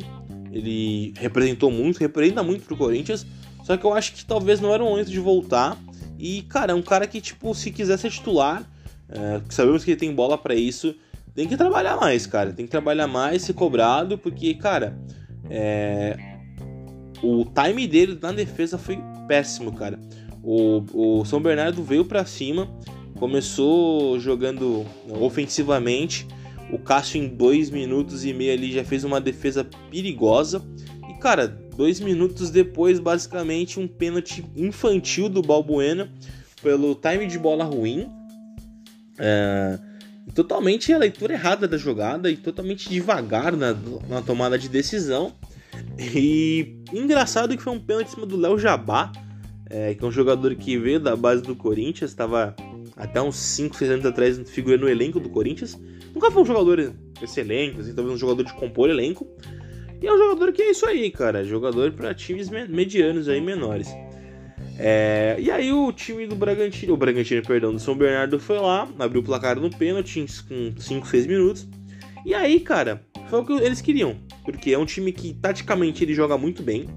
Ele 0.51 1.13
representou 1.17 1.69
muito, 1.69 1.99
representa 1.99 2.41
muito 2.41 2.65
pro 2.65 2.77
Corinthians. 2.77 3.25
Só 3.63 3.75
que 3.77 3.85
eu 3.85 3.93
acho 3.93 4.13
que 4.13 4.25
talvez 4.25 4.61
não 4.61 4.73
era 4.73 4.83
o 4.83 4.89
momento 4.89 5.11
de 5.11 5.19
voltar. 5.19 5.77
E, 6.17 6.41
cara, 6.43 6.71
é 6.71 6.75
um 6.75 6.81
cara 6.81 7.05
que, 7.05 7.21
tipo, 7.21 7.53
se 7.53 7.71
quiser 7.71 7.97
ser 7.97 8.09
titular, 8.09 8.69
é, 9.11 9.41
sabemos 9.49 9.83
que 9.83 9.91
ele 9.91 9.99
tem 9.99 10.13
bola 10.13 10.37
para 10.37 10.55
isso, 10.55 10.95
tem 11.33 11.47
que 11.47 11.55
trabalhar 11.55 11.97
mais, 11.97 12.25
cara. 12.25 12.51
Tem 12.51 12.65
que 12.65 12.71
trabalhar 12.71 13.07
mais, 13.07 13.43
ser 13.43 13.53
cobrado, 13.53 14.17
porque, 14.17 14.53
cara, 14.53 14.99
é, 15.49 16.17
o 17.23 17.45
time 17.45 17.87
dele 17.87 18.17
na 18.21 18.31
defesa 18.31 18.77
foi 18.77 18.99
péssimo, 19.27 19.71
cara. 19.73 19.99
O, 20.43 20.83
o 20.93 21.25
São 21.25 21.41
Bernardo 21.41 21.83
veio 21.83 22.05
para 22.05 22.25
cima, 22.25 22.69
começou 23.17 24.19
jogando 24.19 24.85
ofensivamente. 25.09 26.27
O 26.71 26.77
Cássio, 26.77 27.23
em 27.23 27.27
dois 27.27 27.69
minutos 27.69 28.25
e 28.25 28.33
meio 28.33 28.53
ali, 28.53 28.71
já 28.71 28.83
fez 28.83 29.03
uma 29.03 29.19
defesa 29.19 29.67
perigosa. 29.89 30.63
E, 31.09 31.13
cara, 31.15 31.47
dois 31.47 31.99
minutos 31.99 32.51
depois, 32.51 32.99
basicamente, 32.99 33.79
um 33.79 33.87
pênalti 33.87 34.45
infantil 34.55 35.27
do 35.29 35.41
Balbuena 35.41 36.11
pelo 36.61 36.93
time 36.95 37.25
de 37.25 37.39
bola 37.39 37.63
ruim. 37.63 38.18
É, 39.19 39.77
totalmente 40.33 40.93
a 40.93 40.97
leitura 40.97 41.33
errada 41.33 41.67
da 41.67 41.77
jogada 41.77 42.29
e 42.31 42.37
totalmente 42.37 42.89
devagar 42.89 43.55
na, 43.55 43.75
na 44.07 44.21
tomada 44.21 44.57
de 44.57 44.69
decisão. 44.69 45.33
E 45.97 46.77
engraçado 46.93 47.55
que 47.55 47.63
foi 47.63 47.73
um 47.73 47.79
pênalti 47.79 48.07
em 48.07 48.11
cima 48.11 48.25
do 48.25 48.37
Léo 48.37 48.57
Jabá, 48.57 49.11
é, 49.69 49.93
que 49.93 50.03
é 50.03 50.07
um 50.07 50.11
jogador 50.11 50.55
que 50.55 50.77
veio 50.77 50.99
da 50.99 51.15
base 51.15 51.43
do 51.43 51.55
Corinthians, 51.55 52.11
estava 52.11 52.55
até 52.95 53.21
uns 53.21 53.35
5, 53.35 53.75
6 53.75 53.91
anos 53.91 54.05
atrás 54.05 54.39
figurando 54.49 54.85
no 54.85 54.89
elenco 54.89 55.19
do 55.19 55.29
Corinthians. 55.29 55.79
Nunca 56.13 56.31
foi 56.31 56.41
um 56.41 56.45
jogador 56.45 56.93
excelente, 57.21 57.79
assim, 57.79 57.93
talvez 57.93 58.15
um 58.15 58.17
jogador 58.17 58.43
de 58.43 58.53
compor 58.53 58.89
elenco. 58.89 59.27
E 60.01 60.07
é 60.07 60.13
um 60.13 60.17
jogador 60.17 60.51
que 60.53 60.61
é 60.61 60.71
isso 60.71 60.85
aí, 60.85 61.11
cara, 61.11 61.43
jogador 61.43 61.91
para 61.91 62.13
times 62.13 62.49
medianos 62.49 63.27
aí, 63.27 63.41
menores. 63.41 63.89
É, 64.81 65.35
e 65.37 65.51
aí 65.51 65.73
o 65.73 65.91
time 65.91 66.25
do 66.25 66.35
Bragantino, 66.35 66.93
o 66.93 66.97
Bragantino, 66.97 67.41
perdão, 67.41 67.73
do 67.73 67.79
São 67.79 67.97
Bernardo 67.97 68.39
foi 68.39 68.57
lá, 68.57 68.87
abriu 68.97 69.19
o 69.19 69.23
placar 69.23 69.59
no 69.59 69.69
pênalti 69.69 70.25
com 70.47 70.73
5, 70.79 71.05
6 71.05 71.27
minutos. 71.27 71.67
E 72.25 72.33
aí, 72.33 72.61
cara, 72.61 73.01
foi 73.29 73.41
o 73.41 73.45
que 73.45 73.53
eles 73.53 73.81
queriam, 73.81 74.15
porque 74.45 74.71
é 74.71 74.77
um 74.77 74.85
time 74.85 75.11
que 75.11 75.33
taticamente 75.33 76.01
ele 76.01 76.13
joga 76.13 76.37
muito 76.37 76.63
bem, 76.63 76.87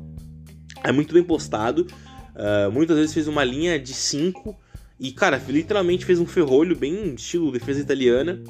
é 0.84 0.92
muito 0.92 1.12
bem 1.12 1.24
postado, 1.24 1.88
uh, 2.36 2.70
muitas 2.70 2.96
vezes 2.96 3.12
fez 3.12 3.26
uma 3.26 3.42
linha 3.42 3.80
de 3.80 3.92
5 3.92 4.56
e, 5.00 5.10
cara, 5.10 5.42
literalmente 5.48 6.04
fez 6.04 6.20
um 6.20 6.26
ferrolho 6.26 6.76
bem 6.76 7.14
estilo 7.14 7.50
defesa 7.50 7.80
italiana. 7.80 8.40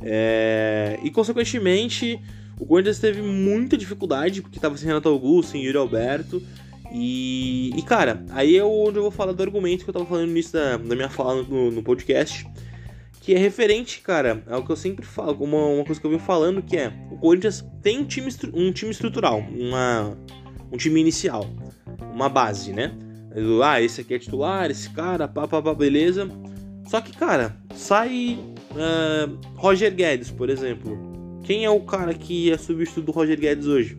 É, 0.00 1.00
e 1.02 1.10
consequentemente, 1.10 2.20
o 2.60 2.64
Corinthians 2.64 3.00
teve 3.00 3.20
muita 3.22 3.76
dificuldade, 3.76 4.40
porque 4.40 4.58
estava 4.58 4.76
sem 4.76 4.86
Renato 4.86 5.08
Augusto, 5.08 5.50
sem 5.50 5.64
Yuri 5.64 5.76
Alberto. 5.76 6.40
E, 6.92 7.70
e, 7.76 7.82
cara, 7.82 8.24
aí 8.30 8.56
é 8.56 8.64
onde 8.64 8.98
eu 8.98 9.02
vou 9.02 9.10
falar 9.10 9.32
do 9.32 9.42
argumento 9.42 9.84
que 9.84 9.90
eu 9.90 9.94
tava 9.94 10.06
falando 10.06 10.26
no 10.26 10.32
início 10.32 10.52
da, 10.52 10.76
da 10.76 10.94
minha 10.94 11.08
fala 11.08 11.42
no, 11.42 11.70
no, 11.70 11.82
podcast. 11.82 12.46
Que 13.20 13.34
é 13.34 13.38
referente, 13.38 14.00
cara, 14.00 14.42
ao 14.48 14.64
que 14.64 14.72
eu 14.72 14.76
sempre 14.76 15.04
falo, 15.04 15.44
uma, 15.44 15.66
uma 15.66 15.84
coisa 15.84 16.00
que 16.00 16.06
eu 16.06 16.10
venho 16.10 16.22
falando, 16.22 16.62
que 16.62 16.76
é 16.76 16.90
o 17.10 17.18
Corinthians 17.18 17.62
tem 17.82 17.98
um 17.98 18.04
time, 18.04 18.30
um 18.54 18.72
time 18.72 18.90
estrutural, 18.90 19.40
uma, 19.40 20.16
um 20.72 20.78
time 20.78 20.98
inicial, 20.98 21.46
uma 22.14 22.30
base, 22.30 22.72
né? 22.72 22.96
Ah, 23.62 23.82
esse 23.82 24.00
aqui 24.00 24.14
é 24.14 24.18
titular, 24.18 24.70
esse 24.70 24.88
cara, 24.90 25.28
pá, 25.28 25.46
pá, 25.46 25.60
pá, 25.60 25.74
beleza. 25.74 26.26
Só 26.88 27.02
que, 27.02 27.12
cara, 27.12 27.54
sai 27.74 28.38
uh, 28.72 29.38
Roger 29.56 29.94
Guedes, 29.94 30.30
por 30.30 30.48
exemplo. 30.48 30.98
Quem 31.44 31.64
é 31.64 31.70
o 31.70 31.80
cara 31.80 32.14
que 32.14 32.50
é 32.50 32.56
substituto 32.56 33.06
do 33.06 33.12
Roger 33.12 33.38
Guedes 33.38 33.66
hoje? 33.66 33.98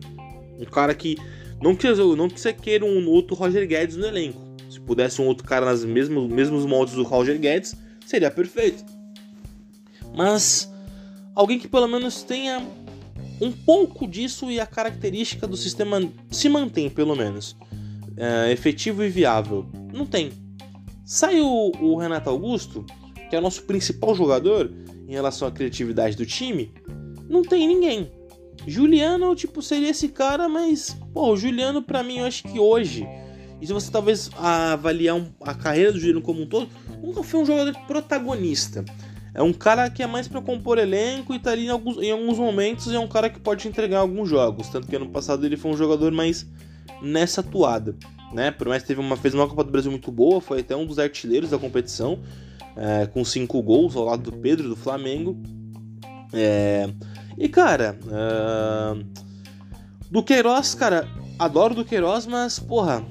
Um 0.58 0.64
cara 0.64 0.92
que 0.92 1.16
não 1.62 1.74
que, 1.74 1.86
não 1.92 2.28
que 2.28 2.40
você 2.40 2.52
queira 2.52 2.84
um 2.84 3.08
outro 3.08 3.36
Roger 3.36 3.66
Guedes 3.66 3.96
no 3.96 4.06
elenco. 4.06 4.40
Se 4.70 4.80
pudesse 4.80 5.20
um 5.20 5.26
outro 5.26 5.46
cara 5.46 5.66
nas 5.66 5.84
mesmos, 5.84 6.30
mesmos 6.30 6.64
moldes 6.64 6.94
do 6.94 7.02
Roger 7.02 7.38
Guedes, 7.38 7.74
seria 8.06 8.30
perfeito. 8.30 8.84
Mas 10.14 10.72
alguém 11.34 11.58
que 11.58 11.68
pelo 11.68 11.86
menos 11.86 12.22
tenha 12.22 12.66
um 13.40 13.52
pouco 13.52 14.06
disso 14.06 14.50
e 14.50 14.60
a 14.60 14.66
característica 14.66 15.46
do 15.46 15.56
sistema 15.56 16.00
se 16.30 16.48
mantém, 16.48 16.88
pelo 16.88 17.16
menos. 17.16 17.56
É, 18.16 18.52
efetivo 18.52 19.02
e 19.02 19.08
viável. 19.08 19.66
Não 19.92 20.06
tem. 20.06 20.30
Sai 21.04 21.40
o, 21.40 21.72
o 21.80 21.96
Renato 21.96 22.30
Augusto, 22.30 22.84
que 23.28 23.36
é 23.36 23.38
o 23.38 23.42
nosso 23.42 23.62
principal 23.62 24.14
jogador 24.14 24.70
em 25.08 25.12
relação 25.12 25.48
à 25.48 25.50
criatividade 25.50 26.16
do 26.16 26.24
time, 26.24 26.72
não 27.28 27.42
tem 27.42 27.66
ninguém. 27.66 28.10
Juliano, 28.66 29.34
tipo, 29.34 29.62
seria 29.62 29.90
esse 29.90 30.08
cara, 30.08 30.48
mas, 30.48 30.96
pô, 31.12 31.32
o 31.32 31.36
Juliano, 31.36 31.82
para 31.82 32.02
mim, 32.02 32.18
eu 32.18 32.26
acho 32.26 32.42
que 32.44 32.58
hoje, 32.58 33.06
e 33.60 33.66
se 33.66 33.72
você 33.72 33.90
talvez 33.90 34.30
avaliar 34.36 35.16
um, 35.16 35.26
a 35.42 35.54
carreira 35.54 35.92
do 35.92 35.98
Juliano 35.98 36.22
como 36.22 36.42
um 36.42 36.46
todo, 36.46 36.68
nunca 37.02 37.22
foi 37.22 37.40
um 37.40 37.46
jogador 37.46 37.74
protagonista. 37.86 38.84
É 39.32 39.42
um 39.42 39.52
cara 39.52 39.88
que 39.88 40.02
é 40.02 40.06
mais 40.06 40.26
para 40.26 40.40
compor 40.40 40.78
elenco 40.78 41.32
e 41.32 41.38
tá 41.38 41.52
ali 41.52 41.66
em 41.66 41.68
alguns, 41.68 41.98
em 41.98 42.10
alguns 42.10 42.38
momentos 42.38 42.92
é 42.92 42.98
um 42.98 43.06
cara 43.06 43.30
que 43.30 43.38
pode 43.38 43.66
entregar 43.68 44.00
alguns 44.00 44.28
jogos. 44.28 44.68
Tanto 44.68 44.88
que 44.88 44.96
ano 44.96 45.08
passado 45.08 45.46
ele 45.46 45.56
foi 45.56 45.70
um 45.70 45.76
jogador 45.76 46.10
mais 46.10 46.46
nessa 47.00 47.40
atuada. 47.40 47.94
Né? 48.32 48.50
Por 48.50 48.68
mais 48.68 48.82
que 48.82 48.88
teve 48.88 49.00
uma, 49.00 49.16
fez 49.16 49.34
uma 49.34 49.48
Copa 49.48 49.64
do 49.64 49.70
Brasil 49.70 49.90
muito 49.90 50.10
boa, 50.10 50.40
foi 50.40 50.60
até 50.60 50.74
um 50.74 50.84
dos 50.84 50.98
artilheiros 50.98 51.50
da 51.50 51.58
competição, 51.58 52.18
é, 52.76 53.06
com 53.06 53.24
cinco 53.24 53.62
gols 53.62 53.96
ao 53.96 54.04
lado 54.04 54.30
do 54.30 54.36
Pedro 54.36 54.68
do 54.68 54.76
Flamengo. 54.76 55.36
É, 56.32 56.88
e, 57.38 57.48
cara, 57.48 57.98
uh, 58.04 59.04
do 60.10 60.22
Queiroz, 60.22 60.74
cara, 60.74 61.08
adoro 61.38 61.74
do 61.74 61.84
Queiroz, 61.84 62.26
mas, 62.26 62.58
porra, 62.58 63.04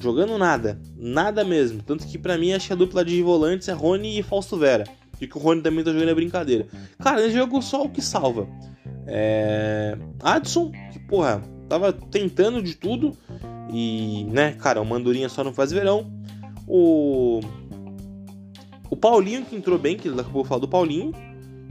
jogando 0.00 0.36
nada. 0.38 0.80
Nada 0.96 1.44
mesmo. 1.44 1.82
Tanto 1.82 2.06
que 2.06 2.18
para 2.18 2.38
mim 2.38 2.52
acho 2.52 2.68
que 2.68 2.72
a 2.72 2.76
dupla 2.76 3.04
de 3.04 3.22
volantes 3.22 3.68
é 3.68 3.72
Rony 3.72 4.18
e 4.18 4.22
Fausto 4.22 4.56
Vera. 4.56 4.84
E 5.20 5.26
que 5.26 5.36
o 5.36 5.40
Rony 5.40 5.62
também 5.62 5.84
tá 5.84 5.92
jogando 5.92 6.10
é 6.10 6.14
brincadeira. 6.14 6.66
Cara, 6.98 7.22
ele 7.22 7.32
jogou 7.32 7.62
só 7.62 7.82
o 7.82 7.88
que 7.88 8.02
salva. 8.02 8.46
É... 9.06 9.96
Adson, 10.22 10.70
que, 10.92 10.98
porra, 10.98 11.42
tava 11.68 11.92
tentando 11.92 12.62
de 12.62 12.76
tudo. 12.76 13.16
E, 13.72 14.24
né, 14.30 14.52
cara, 14.52 14.80
o 14.80 14.84
Mandurinha 14.84 15.28
só 15.28 15.42
não 15.42 15.52
faz 15.52 15.72
verão. 15.72 16.10
O. 16.66 17.40
O 18.88 18.96
Paulinho 18.96 19.44
que 19.44 19.56
entrou 19.56 19.78
bem, 19.78 19.96
que 19.96 20.08
daqui 20.08 20.28
a 20.28 20.32
pouco 20.32 20.40
eu 20.40 20.44
falo 20.44 20.60
do 20.60 20.68
Paulinho. 20.68 21.12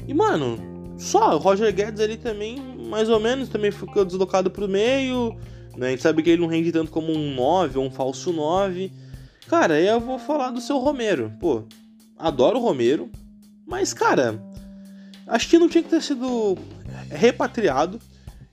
E, 0.07 0.13
mano, 0.13 0.57
só, 0.97 1.35
o 1.35 1.37
Roger 1.37 1.73
Guedes 1.73 1.99
ali 1.99 2.17
também, 2.17 2.59
mais 2.89 3.09
ou 3.09 3.19
menos, 3.19 3.49
também 3.49 3.71
ficou 3.71 4.05
deslocado 4.05 4.49
pro 4.49 4.67
meio. 4.67 5.35
Né? 5.77 5.87
A 5.87 5.89
gente 5.91 6.01
sabe 6.01 6.23
que 6.23 6.29
ele 6.29 6.41
não 6.41 6.47
rende 6.47 6.71
tanto 6.71 6.91
como 6.91 7.11
um 7.11 7.35
9 7.35 7.79
ou 7.79 7.85
um 7.85 7.91
falso 7.91 8.31
9. 8.31 8.91
Cara, 9.47 9.79
eu 9.79 9.99
vou 9.99 10.17
falar 10.17 10.51
do 10.51 10.61
seu 10.61 10.77
Romero. 10.79 11.31
Pô, 11.39 11.63
adoro 12.17 12.57
o 12.57 12.61
Romero, 12.61 13.09
mas, 13.67 13.93
cara, 13.93 14.41
acho 15.27 15.49
que 15.49 15.59
não 15.59 15.67
tinha 15.67 15.83
que 15.83 15.89
ter 15.89 16.01
sido 16.01 16.57
repatriado. 17.09 17.99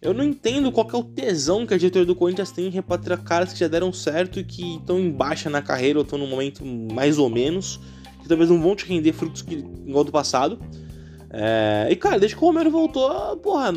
Eu 0.00 0.12
não 0.12 0.24
entendo 0.24 0.72
qual 0.72 0.88
é 0.92 0.96
o 0.96 1.04
tesão 1.04 1.64
que 1.64 1.72
a 1.72 1.78
diretoria 1.78 2.04
do 2.04 2.16
Corinthians 2.16 2.50
tem 2.50 2.66
em 2.66 2.70
repatriar 2.70 3.22
caras 3.22 3.52
que 3.52 3.60
já 3.60 3.68
deram 3.68 3.92
certo 3.92 4.40
e 4.40 4.44
que 4.44 4.76
estão 4.76 4.98
em 4.98 5.12
baixa 5.12 5.48
na 5.48 5.62
carreira 5.62 6.00
ou 6.00 6.02
estão 6.02 6.18
num 6.18 6.26
momento 6.26 6.64
mais 6.66 7.18
ou 7.18 7.30
menos, 7.30 7.78
que 8.20 8.28
talvez 8.28 8.50
não 8.50 8.60
vão 8.60 8.74
te 8.74 8.84
render 8.84 9.12
frutos 9.12 9.42
que, 9.42 9.54
igual 9.54 10.02
do 10.02 10.10
passado. 10.10 10.58
É, 11.32 11.88
e 11.90 11.96
cara, 11.96 12.18
desde 12.18 12.36
que 12.36 12.44
o 12.44 12.46
Romero 12.46 12.70
voltou, 12.70 13.36
porra, 13.38 13.72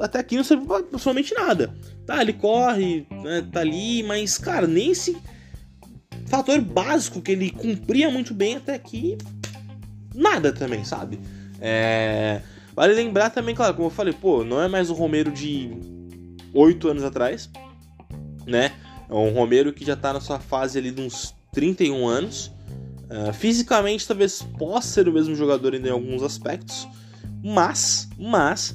até 0.00 0.18
aqui 0.18 0.36
não 0.36 0.44
serve 0.44 0.66
pra 0.66 0.78
absolutamente 0.78 1.32
nada. 1.34 1.72
Tá, 2.04 2.20
ele 2.20 2.32
corre, 2.32 3.06
né, 3.22 3.46
tá 3.52 3.60
ali, 3.60 4.02
mas, 4.02 4.36
cara, 4.36 4.66
nem 4.66 4.90
esse 4.90 5.16
fator 6.26 6.60
básico 6.60 7.20
que 7.20 7.32
ele 7.32 7.50
cumpria 7.50 8.10
muito 8.10 8.34
bem 8.34 8.56
até 8.56 8.74
aqui, 8.74 9.16
nada 10.12 10.52
também, 10.52 10.84
sabe? 10.84 11.20
É, 11.60 12.40
vale 12.74 12.94
lembrar 12.94 13.30
também, 13.30 13.54
claro, 13.54 13.74
como 13.74 13.86
eu 13.86 13.90
falei, 13.90 14.12
pô, 14.12 14.42
não 14.42 14.60
é 14.60 14.66
mais 14.66 14.90
o 14.90 14.94
Romero 14.94 15.30
de 15.30 15.70
8 16.52 16.88
anos 16.88 17.04
atrás, 17.04 17.48
né? 18.44 18.72
É 19.08 19.14
um 19.14 19.30
Romero 19.30 19.72
que 19.72 19.84
já 19.84 19.94
tá 19.94 20.12
na 20.12 20.20
sua 20.20 20.40
fase 20.40 20.78
ali 20.78 20.90
de 20.90 21.00
uns 21.02 21.34
31 21.52 22.08
anos. 22.08 22.50
Uh, 23.12 23.32
fisicamente, 23.34 24.08
talvez 24.08 24.40
possa 24.58 24.88
ser 24.88 25.08
o 25.08 25.12
mesmo 25.12 25.34
jogador 25.34 25.74
em 25.74 25.90
alguns 25.90 26.22
aspectos, 26.22 26.88
mas, 27.44 28.08
mas, 28.18 28.74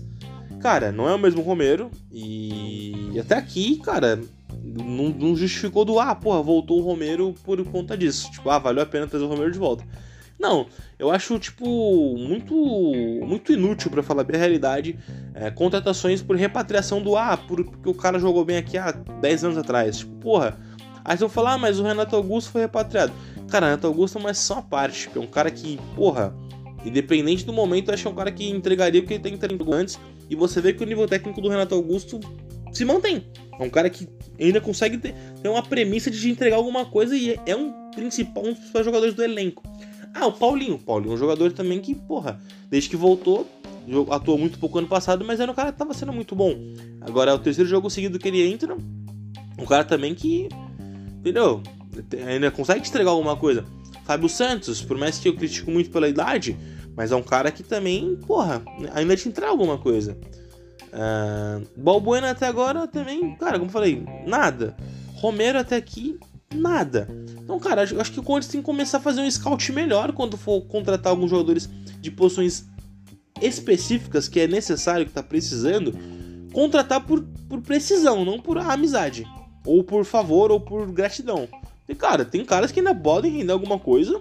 cara, 0.61 0.91
não 0.91 1.09
é 1.09 1.15
o 1.15 1.17
mesmo 1.17 1.41
Romero. 1.41 1.89
E 2.11 3.17
até 3.19 3.35
aqui, 3.35 3.77
cara, 3.77 4.21
não, 4.63 5.09
não 5.09 5.35
justificou 5.35 5.83
do 5.83 5.99
ah, 5.99 6.13
porra, 6.13 6.43
voltou 6.43 6.79
o 6.79 6.83
Romero 6.83 7.33
por 7.43 7.63
conta 7.65 7.97
disso. 7.97 8.29
Tipo, 8.31 8.51
ah, 8.51 8.59
valeu 8.59 8.83
a 8.83 8.85
pena 8.85 9.07
trazer 9.07 9.25
o 9.25 9.27
Romero 9.27 9.51
de 9.51 9.57
volta. 9.57 9.83
Não, 10.39 10.67
eu 10.99 11.09
acho, 11.09 11.39
tipo, 11.39 11.65
muito 12.15 12.53
muito 13.25 13.51
inútil, 13.51 13.89
para 13.89 14.03
falar 14.03 14.23
bem 14.23 14.35
a 14.35 14.39
realidade, 14.39 14.99
é, 15.33 15.49
contratações 15.49 16.21
por 16.21 16.35
repatriação 16.35 17.01
do 17.01 17.17
ah, 17.17 17.35
porque 17.35 17.89
o 17.89 17.93
cara 17.93 18.19
jogou 18.19 18.45
bem 18.45 18.57
aqui 18.57 18.77
há 18.77 18.91
10 18.91 19.45
anos 19.45 19.57
atrás. 19.57 19.97
Tipo, 19.99 20.15
porra. 20.17 20.59
Aí 21.03 21.17
você 21.17 21.23
vai 21.23 21.33
falar, 21.33 21.53
ah, 21.53 21.57
mas 21.57 21.79
o 21.79 21.83
Renato 21.83 22.15
Augusto 22.15 22.51
foi 22.51 22.61
repatriado. 22.61 23.13
Cara, 23.49 23.67
Renato 23.67 23.87
Augusto 23.87 24.17
é 24.17 24.21
uma 24.21 24.33
só 24.33 24.61
parte, 24.61 25.01
tipo, 25.01 25.19
é 25.19 25.21
um 25.21 25.27
cara 25.27 25.49
que, 25.49 25.79
porra, 25.95 26.35
independente 26.85 27.45
do 27.45 27.53
momento, 27.53 27.91
acho 27.91 28.03
que 28.03 28.07
é 28.07 28.11
um 28.11 28.15
cara 28.15 28.31
que 28.31 28.49
entregaria 28.49 29.01
o 29.01 29.05
que 29.05 29.13
ele 29.13 29.23
tem 29.23 29.33
entregado 29.33 29.73
antes. 29.73 29.99
E 30.29 30.35
você 30.35 30.59
vê 30.59 30.73
que 30.73 30.83
o 30.83 30.85
nível 30.85 31.07
técnico 31.07 31.41
do 31.41 31.47
Renato 31.47 31.73
Augusto 31.73 32.19
se 32.71 32.83
mantém. 32.83 33.25
É 33.59 33.63
um 33.63 33.69
cara 33.69 33.89
que 33.89 34.07
ainda 34.39 34.61
consegue 34.61 34.97
ter, 34.97 35.15
ter 35.41 35.49
uma 35.49 35.63
premissa 35.63 36.11
de 36.11 36.29
entregar 36.29 36.57
alguma 36.57 36.85
coisa 36.85 37.15
e 37.15 37.39
é 37.45 37.55
um 37.55 37.89
principal, 37.91 38.43
um 38.43 38.49
dos 38.49 38.59
principais 38.59 38.85
jogadores 38.85 39.15
do 39.15 39.23
elenco. 39.23 39.63
Ah, 40.13 40.27
o 40.27 40.31
Paulinho. 40.31 40.75
O 40.75 40.79
Paulinho 40.79 41.11
é 41.11 41.15
um 41.15 41.17
jogador 41.17 41.51
também 41.51 41.79
que, 41.79 41.95
porra, 41.95 42.39
desde 42.69 42.89
que 42.89 42.95
voltou, 42.95 43.47
atuou 44.11 44.37
muito 44.37 44.59
pouco 44.59 44.77
ano 44.77 44.87
passado, 44.87 45.23
mas 45.25 45.39
era 45.39 45.51
um 45.51 45.55
cara 45.55 45.71
que 45.71 45.77
tava 45.77 45.93
sendo 45.93 46.11
muito 46.11 46.35
bom. 46.35 46.55
Agora 47.01 47.31
é 47.31 47.33
o 47.33 47.39
terceiro 47.39 47.69
jogo 47.69 47.89
seguido 47.89 48.19
que 48.19 48.27
ele 48.27 48.45
entra. 48.45 48.75
Um 49.57 49.65
cara 49.65 49.83
também 49.83 50.13
que. 50.13 50.49
Entendeu? 51.19 51.63
Ainda 52.27 52.51
consegue 52.51 52.87
entregar 52.87 53.11
alguma 53.11 53.35
coisa. 53.35 53.65
Fábio 54.05 54.29
Santos, 54.29 54.81
por 54.81 54.97
mais 54.97 55.19
que 55.19 55.27
eu 55.27 55.35
critico 55.35 55.69
muito 55.69 55.89
pela 55.89 56.07
idade, 56.07 56.57
mas 56.95 57.11
é 57.11 57.15
um 57.15 57.23
cara 57.23 57.51
que 57.51 57.61
também, 57.61 58.15
porra, 58.25 58.63
ainda 58.93 59.15
te 59.15 59.27
entrega 59.27 59.51
alguma 59.51 59.77
coisa. 59.77 60.17
Uh, 60.87 61.67
Balbuena 61.75 62.31
até 62.31 62.47
agora 62.47 62.87
também, 62.87 63.35
cara, 63.35 63.59
como 63.59 63.69
falei, 63.69 64.03
nada. 64.25 64.75
Romero 65.15 65.59
até 65.59 65.75
aqui, 65.75 66.17
nada. 66.53 67.07
Então, 67.43 67.59
cara, 67.59 67.83
acho, 67.83 67.99
acho 67.99 68.11
que 68.11 68.19
o 68.19 68.23
Corinthians 68.23 68.51
tem 68.51 68.61
que 68.61 68.65
começar 68.65 68.97
a 68.97 69.01
fazer 69.01 69.21
um 69.21 69.29
scout 69.29 69.71
melhor 69.71 70.13
quando 70.13 70.37
for 70.37 70.61
contratar 70.61 71.11
alguns 71.11 71.29
jogadores 71.29 71.69
de 71.99 72.09
posições 72.09 72.65
específicas 73.41 74.27
que 74.27 74.39
é 74.39 74.47
necessário, 74.47 75.05
que 75.05 75.11
tá 75.11 75.21
precisando, 75.21 75.93
contratar 76.51 77.05
por, 77.05 77.23
por 77.47 77.61
precisão, 77.61 78.25
não 78.25 78.39
por 78.39 78.57
amizade. 78.57 79.25
Ou 79.65 79.83
por 79.83 80.05
favor, 80.05 80.51
ou 80.51 80.59
por 80.59 80.91
gratidão. 80.91 81.47
E, 81.87 81.95
cara, 81.95 82.25
tem 82.25 82.43
caras 82.43 82.71
que 82.71 82.79
ainda 82.79 82.93
podem 82.93 83.31
render 83.31 83.51
alguma 83.51 83.79
coisa, 83.79 84.19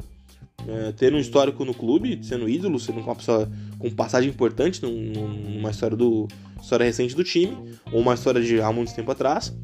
é, 0.68 0.92
ter 0.92 1.12
um 1.14 1.18
histórico 1.18 1.64
no 1.64 1.74
clube, 1.74 2.20
sendo 2.22 2.48
ídolo, 2.48 2.78
sendo 2.78 3.00
uma 3.00 3.14
pessoa 3.14 3.50
com 3.78 3.90
passagem 3.90 4.30
importante 4.30 4.82
num, 4.82 5.12
numa 5.12 5.70
história 5.70 5.96
do 5.96 6.28
história 6.60 6.84
recente 6.84 7.14
do 7.14 7.22
time, 7.22 7.56
ou 7.92 8.00
uma 8.00 8.14
história 8.14 8.40
de 8.40 8.60
há 8.60 8.72
muito 8.72 8.94
tempo 8.94 9.10
atrás, 9.10 9.54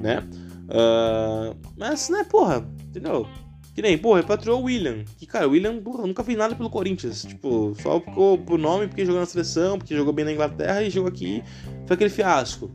né? 0.00 0.26
Uh, 0.68 1.56
mas, 1.76 2.08
né, 2.08 2.24
porra, 2.24 2.68
entendeu? 2.88 3.26
Que 3.74 3.82
nem, 3.82 3.96
porra, 3.96 4.20
repatriou 4.20 4.60
o 4.60 4.64
William. 4.64 5.04
Que, 5.16 5.24
cara, 5.24 5.46
o 5.46 5.52
William 5.52 5.80
porra, 5.80 6.04
nunca 6.04 6.24
fez 6.24 6.36
nada 6.36 6.54
pelo 6.54 6.68
Corinthians. 6.68 7.22
Tipo, 7.22 7.76
só 7.80 8.00
ficou 8.00 8.36
por 8.36 8.58
nome 8.58 8.88
porque 8.88 9.06
jogou 9.06 9.20
na 9.20 9.26
seleção, 9.26 9.78
porque 9.78 9.94
jogou 9.94 10.12
bem 10.12 10.24
na 10.24 10.32
Inglaterra 10.32 10.82
e 10.82 10.90
jogou 10.90 11.08
aqui. 11.08 11.44
Foi 11.86 11.94
aquele 11.94 12.10
fiasco. 12.10 12.70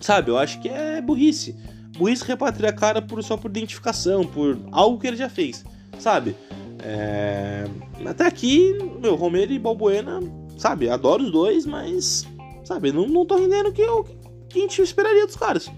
Sabe, 0.00 0.30
eu 0.30 0.38
acho 0.38 0.62
que 0.62 0.68
é 0.70 1.02
burrice. 1.02 1.54
Burrice 1.98 2.24
repatriar 2.24 2.74
cara 2.74 3.02
por, 3.02 3.22
só 3.22 3.36
por 3.36 3.50
identificação, 3.50 4.24
por 4.24 4.58
algo 4.72 4.98
que 4.98 5.06
ele 5.06 5.16
já 5.16 5.28
fez. 5.28 5.64
Sabe? 5.98 6.36
É... 6.82 7.64
Até 8.06 8.26
aqui, 8.26 8.78
meu, 9.00 9.16
Romero 9.16 9.52
e 9.52 9.58
Balbuena, 9.58 10.20
sabe, 10.56 10.88
adoro 10.88 11.24
os 11.24 11.32
dois, 11.32 11.66
mas, 11.66 12.26
sabe, 12.64 12.92
não, 12.92 13.06
não 13.06 13.26
tô 13.26 13.36
rendendo 13.36 13.70
o 13.70 13.72
que, 13.72 13.84
o 13.84 14.04
que 14.48 14.60
a 14.60 14.62
gente 14.62 14.80
esperaria 14.80 15.26
dos 15.26 15.36
caras 15.36 15.68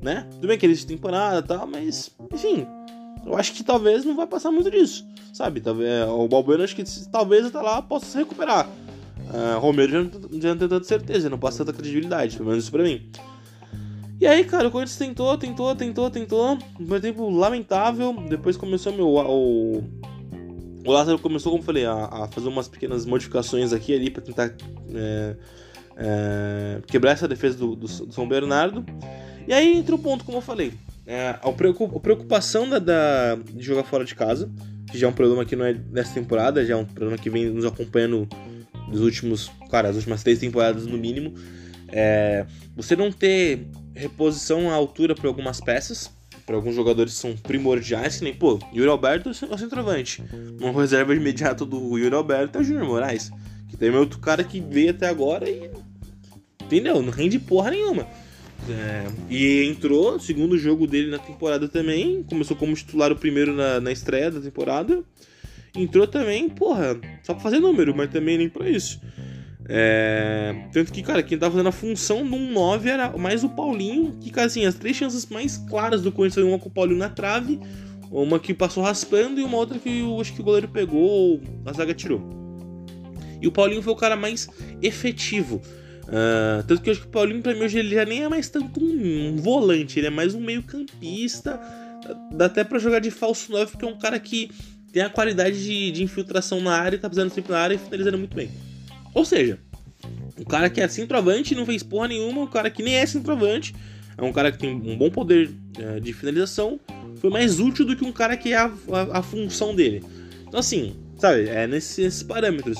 né? 0.00 0.26
Tudo 0.32 0.48
bem 0.48 0.58
que 0.58 0.66
eles 0.66 0.84
temporada 0.84 1.40
e 1.40 1.42
tal, 1.42 1.66
mas, 1.66 2.10
enfim, 2.32 2.66
eu 3.26 3.36
acho 3.36 3.52
que 3.52 3.64
talvez 3.64 4.04
não 4.04 4.16
vai 4.16 4.26
passar 4.26 4.50
muito 4.50 4.70
disso, 4.70 5.06
sabe? 5.32 5.60
Talvez, 5.60 6.08
o 6.08 6.28
Balbuena 6.28 6.64
acho 6.64 6.76
que 6.76 6.84
talvez 7.10 7.46
até 7.46 7.60
lá 7.60 7.82
possa 7.82 8.06
se 8.06 8.18
recuperar. 8.18 8.68
Uh, 9.28 9.58
Romero 9.58 9.92
já, 9.92 9.98
já 10.40 10.48
não 10.50 10.58
tem 10.58 10.68
tanta 10.68 10.84
certeza, 10.84 11.28
não 11.28 11.38
passa 11.38 11.64
tanta 11.64 11.76
credibilidade, 11.76 12.36
pelo 12.36 12.48
menos 12.48 12.64
isso 12.64 12.72
pra 12.72 12.82
mim. 12.82 13.10
E 14.20 14.26
aí, 14.26 14.44
cara, 14.44 14.66
o 14.66 14.70
Corinthians 14.70 14.98
tentou, 14.98 15.38
tentou, 15.38 15.74
tentou, 15.76 16.10
tentou. 16.10 16.58
Um 16.80 17.00
tempo 17.00 17.30
lamentável. 17.30 18.12
Depois 18.28 18.56
começou 18.56 18.92
meu. 18.92 19.06
O, 19.06 19.84
o 20.84 20.90
Lázaro 20.90 21.18
começou, 21.18 21.52
como 21.52 21.62
eu 21.62 21.66
falei, 21.66 21.84
a, 21.86 21.92
a 21.92 22.28
fazer 22.28 22.48
umas 22.48 22.66
pequenas 22.66 23.06
modificações 23.06 23.72
aqui 23.72 23.94
ali 23.94 24.10
pra 24.10 24.20
tentar 24.20 24.52
é, 24.92 25.36
é, 25.96 26.80
quebrar 26.86 27.12
essa 27.12 27.28
defesa 27.28 27.58
do, 27.58 27.76
do, 27.76 27.86
do 27.86 28.12
São 28.12 28.26
Bernardo. 28.26 28.84
E 29.46 29.52
aí 29.52 29.76
entra 29.76 29.94
o 29.94 29.98
ponto, 29.98 30.24
como 30.24 30.38
eu 30.38 30.42
falei. 30.42 30.72
É, 31.06 31.36
a 31.40 31.52
preocupação 32.00 32.68
da, 32.68 32.78
da, 32.78 33.36
de 33.36 33.64
jogar 33.64 33.84
fora 33.84 34.04
de 34.04 34.14
casa, 34.14 34.50
que 34.90 34.98
já 34.98 35.06
é 35.06 35.10
um 35.10 35.12
problema 35.12 35.44
que 35.44 35.54
não 35.54 35.64
é 35.64 35.72
dessa 35.72 36.12
temporada, 36.12 36.66
já 36.66 36.74
é 36.74 36.76
um 36.76 36.84
problema 36.84 37.16
que 37.16 37.30
vem 37.30 37.48
nos 37.50 37.64
acompanhando 37.64 38.28
nos 38.88 39.00
últimos, 39.00 39.50
cara, 39.70 39.88
as 39.88 39.96
últimas 39.96 40.22
três 40.22 40.38
temporadas 40.38 40.86
no 40.86 40.98
mínimo. 40.98 41.34
É, 41.88 42.44
você 42.76 42.94
não 42.94 43.10
ter 43.10 43.66
reposição 43.98 44.70
à 44.70 44.74
altura 44.74 45.14
para 45.14 45.28
algumas 45.28 45.60
peças, 45.60 46.10
para 46.46 46.56
alguns 46.56 46.74
jogadores 46.74 47.12
são 47.14 47.36
primordiais, 47.36 48.18
que 48.18 48.24
nem, 48.24 48.32
pô, 48.32 48.58
Yuri 48.72 48.88
Alberto 48.88 49.28
é 49.28 49.54
o 49.54 49.58
centroavante. 49.58 50.22
Uma 50.60 50.72
reserva 50.72 51.14
imediata 51.14 51.64
do 51.64 51.98
Yuri 51.98 52.14
Alberto 52.14 52.58
é 52.58 52.60
o 52.60 52.64
Júnior 52.64 52.86
Moraes, 52.86 53.30
que 53.68 53.76
tem 53.76 53.90
outro 53.90 54.18
cara 54.18 54.44
que 54.44 54.60
veio 54.60 54.90
até 54.90 55.08
agora 55.08 55.48
e. 55.48 55.70
Entendeu? 56.62 57.02
Não 57.02 57.10
rende 57.10 57.38
porra 57.38 57.70
nenhuma. 57.70 58.06
É, 58.68 59.06
e 59.30 59.64
entrou, 59.64 60.18
segundo 60.20 60.58
jogo 60.58 60.86
dele 60.86 61.10
na 61.10 61.18
temporada 61.18 61.68
também. 61.68 62.22
Começou 62.24 62.56
como 62.56 62.74
titular 62.74 63.10
o 63.10 63.16
primeiro 63.16 63.54
na, 63.54 63.80
na 63.80 63.90
estreia 63.90 64.30
da 64.30 64.40
temporada. 64.40 65.02
Entrou 65.74 66.06
também, 66.06 66.48
porra, 66.48 66.98
só 67.22 67.34
pra 67.34 67.42
fazer 67.42 67.58
número, 67.58 67.94
mas 67.94 68.10
também 68.10 68.38
nem 68.38 68.48
pra 68.48 68.68
isso. 68.68 69.00
É, 69.70 70.54
tanto 70.72 70.90
que, 70.90 71.02
cara, 71.02 71.22
quem 71.22 71.36
tava 71.36 71.52
fazendo 71.52 71.68
a 71.68 71.72
função 71.72 72.26
de 72.26 72.34
um 72.34 72.52
9 72.52 72.88
era 72.88 73.16
mais 73.18 73.44
o 73.44 73.50
Paulinho, 73.50 74.16
que, 74.18 74.30
cara, 74.30 74.46
assim, 74.46 74.64
as 74.64 74.74
três 74.74 74.96
chances 74.96 75.26
mais 75.26 75.58
claras 75.58 76.00
do 76.00 76.10
Corinthians 76.10 76.46
uma 76.46 76.58
com 76.58 76.70
o 76.70 76.72
Paulinho 76.72 76.98
na 76.98 77.10
trave, 77.10 77.60
uma 78.10 78.40
que 78.40 78.54
passou 78.54 78.82
raspando 78.82 79.38
e 79.38 79.44
uma 79.44 79.58
outra 79.58 79.78
que 79.78 80.00
eu 80.00 80.18
acho 80.18 80.32
que 80.32 80.40
o 80.40 80.44
goleiro 80.44 80.68
pegou 80.68 81.02
ou 81.02 81.40
a 81.66 81.72
zaga 81.74 81.92
tirou. 81.92 82.22
E 83.42 83.46
o 83.46 83.52
Paulinho 83.52 83.82
foi 83.82 83.92
o 83.92 83.96
cara 83.96 84.16
mais 84.16 84.48
efetivo. 84.80 85.60
Uh, 86.04 86.62
tanto 86.66 86.80
que 86.80 86.88
eu 86.88 86.92
acho 86.92 87.02
que 87.02 87.08
o 87.08 87.10
Paulinho, 87.10 87.42
pra 87.42 87.52
mim, 87.52 87.60
hoje 87.60 87.78
ele 87.78 87.94
já 87.94 88.06
nem 88.06 88.24
é 88.24 88.28
mais 88.28 88.48
tanto 88.48 88.82
um, 88.82 89.28
um 89.28 89.36
volante, 89.36 90.00
ele 90.00 90.06
é 90.06 90.10
mais 90.10 90.34
um 90.34 90.40
meio-campista. 90.40 91.60
Dá 92.32 92.46
até 92.46 92.64
para 92.64 92.78
jogar 92.78 93.00
de 93.00 93.10
falso 93.10 93.52
9, 93.52 93.72
porque 93.72 93.84
é 93.84 93.88
um 93.88 93.98
cara 93.98 94.18
que 94.18 94.50
tem 94.90 95.02
a 95.02 95.10
qualidade 95.10 95.62
de, 95.62 95.90
de 95.90 96.02
infiltração 96.02 96.62
na 96.62 96.72
área, 96.72 96.98
tá 96.98 97.10
pisando 97.10 97.32
sempre 97.32 97.52
na 97.52 97.58
área 97.58 97.74
e 97.74 97.78
finalizando 97.78 98.16
muito 98.16 98.34
bem. 98.34 98.50
Ou 99.18 99.24
seja, 99.24 99.58
um 100.38 100.44
cara 100.44 100.70
que 100.70 100.80
é 100.80 100.86
centroavante 100.86 101.52
não 101.52 101.66
fez 101.66 101.82
porra 101.82 102.06
nenhuma, 102.06 102.42
um 102.42 102.46
cara 102.46 102.70
que 102.70 102.84
nem 102.84 102.94
é 102.94 103.04
centroavante, 103.04 103.74
é 104.16 104.22
um 104.22 104.32
cara 104.32 104.52
que 104.52 104.58
tem 104.58 104.70
um 104.70 104.96
bom 104.96 105.10
poder 105.10 105.50
uh, 105.76 106.00
de 106.00 106.12
finalização, 106.12 106.78
foi 107.16 107.28
mais 107.28 107.58
útil 107.58 107.84
do 107.84 107.96
que 107.96 108.04
um 108.04 108.12
cara 108.12 108.36
que 108.36 108.52
é 108.52 108.56
a, 108.56 108.72
a, 108.92 109.18
a 109.18 109.22
função 109.22 109.74
dele. 109.74 110.04
Então, 110.46 110.60
assim, 110.60 110.94
sabe, 111.18 111.48
é 111.48 111.66
nesses, 111.66 111.98
nesses 111.98 112.22
parâmetros. 112.22 112.78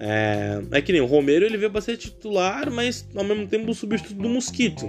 É, 0.00 0.60
é 0.72 0.82
que 0.82 0.90
nem 0.90 1.00
o 1.00 1.06
Romero, 1.06 1.44
ele 1.44 1.56
veio 1.56 1.70
pra 1.70 1.80
ser 1.80 1.96
titular, 1.96 2.68
mas 2.72 3.06
ao 3.14 3.22
mesmo 3.22 3.46
tempo 3.46 3.70
o 3.70 3.74
substituto 3.74 4.20
do 4.20 4.28
Mosquito, 4.28 4.84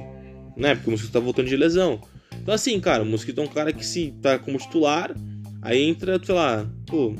né? 0.57 0.73
Porque 0.73 0.89
o 0.89 0.91
Mosquito 0.91 1.11
tá 1.11 1.19
voltando 1.19 1.47
de 1.47 1.55
lesão. 1.55 2.01
Então, 2.41 2.51
assim, 2.51 2.79
cara, 2.79 3.03
o 3.03 3.05
Mosquito 3.05 3.41
é 3.41 3.43
um 3.43 3.47
cara 3.47 3.71
que 3.71 3.85
se 3.85 4.11
tá 4.23 4.39
como 4.39 4.57
titular, 4.57 5.15
aí 5.61 5.83
entra, 5.83 6.19
sei 6.23 6.33
lá, 6.33 6.67
pô, 6.87 7.13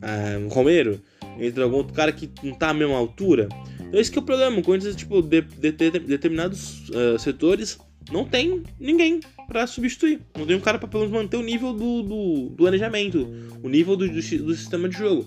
é, 0.00 0.38
o 0.38 0.48
Romero, 0.48 1.00
entra 1.38 1.64
algum 1.64 1.76
outro 1.76 1.94
cara 1.94 2.12
que 2.12 2.30
não 2.42 2.54
tá 2.54 2.70
à 2.70 2.74
mesma 2.74 2.96
altura. 2.96 3.48
Então, 3.80 4.00
esse 4.00 4.10
que 4.10 4.18
é 4.18 4.22
o 4.22 4.24
problema. 4.24 4.60
Quando 4.62 4.94
tipo, 4.94 5.22
de, 5.22 5.40
de, 5.40 5.72
de, 5.72 5.90
determinados 6.00 6.88
uh, 6.90 7.18
setores 7.18 7.78
não 8.10 8.24
tem 8.24 8.62
ninguém 8.78 9.20
para 9.46 9.66
substituir. 9.66 10.20
Não 10.36 10.46
tem 10.46 10.56
um 10.56 10.60
cara 10.60 10.78
para 10.78 10.88
pelo 10.88 11.04
menos 11.04 11.16
manter 11.16 11.36
o 11.36 11.42
nível 11.42 11.72
do, 11.72 12.02
do, 12.02 12.48
do 12.50 12.56
planejamento, 12.56 13.26
o 13.62 13.68
nível 13.68 13.96
do, 13.96 14.08
do, 14.08 14.14
do 14.14 14.54
sistema 14.54 14.88
de 14.88 14.96
jogo. 14.96 15.26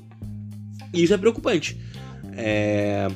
E 0.93 1.03
isso 1.03 1.13
é 1.13 1.17
preocupante. 1.17 1.77
É... 2.35 3.07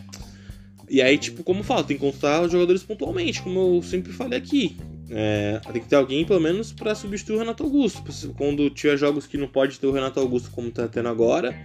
E 0.90 1.02
aí, 1.02 1.18
tipo, 1.18 1.44
como 1.44 1.62
eu 1.62 1.64
falo, 1.64 1.84
tem 1.84 1.98
que 1.98 2.04
contar 2.04 2.42
os 2.42 2.52
jogadores 2.52 2.84
pontualmente, 2.84 3.42
como 3.42 3.78
eu 3.78 3.82
sempre 3.82 4.12
falei 4.12 4.38
aqui. 4.38 4.78
É... 5.10 5.60
Tem 5.72 5.82
que 5.82 5.88
ter 5.88 5.96
alguém, 5.96 6.26
pelo 6.26 6.42
menos, 6.42 6.72
para 6.72 6.96
substituir 6.96 7.36
o 7.36 7.40
Renato 7.40 7.64
Augusto. 7.64 8.04
Quando 8.38 8.70
tiver 8.70 8.98
jogos 8.98 9.28
que 9.28 9.38
não 9.38 9.48
pode 9.48 9.80
ter 9.80 9.88
o 9.88 9.92
Renato 9.92 10.20
Augusto 10.20 10.50
como 10.52 10.72
tá 10.72 10.88
tendo 10.88 11.08
agora, 11.08 11.56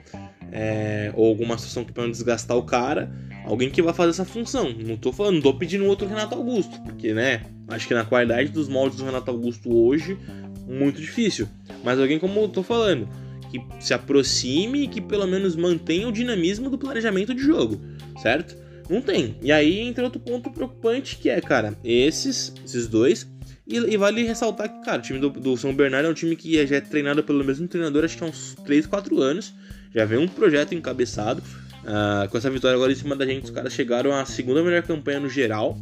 é... 0.52 1.12
ou 1.14 1.26
alguma 1.26 1.56
situação 1.56 1.84
que 1.84 1.92
pode 1.92 2.10
desgastar 2.10 2.56
o 2.56 2.62
cara, 2.62 3.10
alguém 3.44 3.70
que 3.70 3.82
vai 3.82 3.94
fazer 3.94 4.10
essa 4.10 4.24
função. 4.24 4.72
Não 4.72 4.96
tô 4.96 5.12
falando, 5.12 5.36
não 5.36 5.42
tô 5.42 5.54
pedindo 5.54 5.84
outro 5.86 6.08
Renato 6.08 6.34
Augusto, 6.34 6.80
porque, 6.82 7.12
né, 7.12 7.42
acho 7.68 7.86
que 7.86 7.94
na 7.94 8.04
qualidade 8.04 8.50
dos 8.50 8.68
moldes 8.68 8.98
do 8.98 9.04
Renato 9.04 9.30
Augusto 9.30 9.74
hoje, 9.74 10.18
muito 10.66 11.00
difícil. 11.00 11.48
Mas 11.84 11.98
alguém 11.98 12.18
como 12.18 12.40
eu 12.40 12.48
tô 12.48 12.62
falando 12.62 13.08
que 13.50 13.62
se 13.80 13.94
aproxime 13.94 14.84
e 14.84 14.88
que 14.88 15.00
pelo 15.00 15.26
menos 15.26 15.54
mantenha 15.56 16.08
o 16.08 16.12
dinamismo 16.12 16.68
do 16.68 16.76
planejamento 16.76 17.34
de 17.34 17.40
jogo, 17.40 17.80
certo? 18.20 18.56
Não 18.88 19.00
tem. 19.00 19.36
E 19.42 19.50
aí 19.50 19.80
entra 19.80 20.04
outro 20.04 20.20
ponto 20.20 20.50
preocupante 20.50 21.16
que 21.16 21.28
é, 21.28 21.40
cara, 21.40 21.76
esses, 21.84 22.52
esses 22.64 22.86
dois. 22.86 23.28
E, 23.66 23.76
e 23.76 23.96
vale 23.96 24.22
ressaltar 24.22 24.68
que, 24.68 24.84
cara, 24.84 24.98
o 24.98 25.02
time 25.02 25.18
do, 25.18 25.28
do, 25.28 25.56
São 25.56 25.74
Bernardo 25.74 26.06
é 26.06 26.10
um 26.10 26.14
time 26.14 26.36
que 26.36 26.64
já 26.66 26.76
é 26.76 26.80
treinado 26.80 27.22
pelo 27.24 27.42
mesmo 27.42 27.66
treinador, 27.66 28.04
acho 28.04 28.16
que 28.16 28.22
há 28.22 28.26
uns 28.28 28.54
3, 28.64 28.86
4 28.86 29.20
anos. 29.20 29.52
Já 29.96 30.04
vem 30.04 30.18
um 30.18 30.28
projeto 30.28 30.74
encabeçado. 30.74 31.42
Uh, 31.82 32.28
com 32.28 32.36
essa 32.36 32.50
vitória 32.50 32.76
agora 32.76 32.92
em 32.92 32.94
cima 32.94 33.16
da 33.16 33.24
gente, 33.24 33.44
os 33.44 33.50
caras 33.50 33.72
chegaram 33.72 34.12
à 34.12 34.26
segunda 34.26 34.62
melhor 34.62 34.82
campanha 34.82 35.18
no 35.18 35.30
geral. 35.30 35.74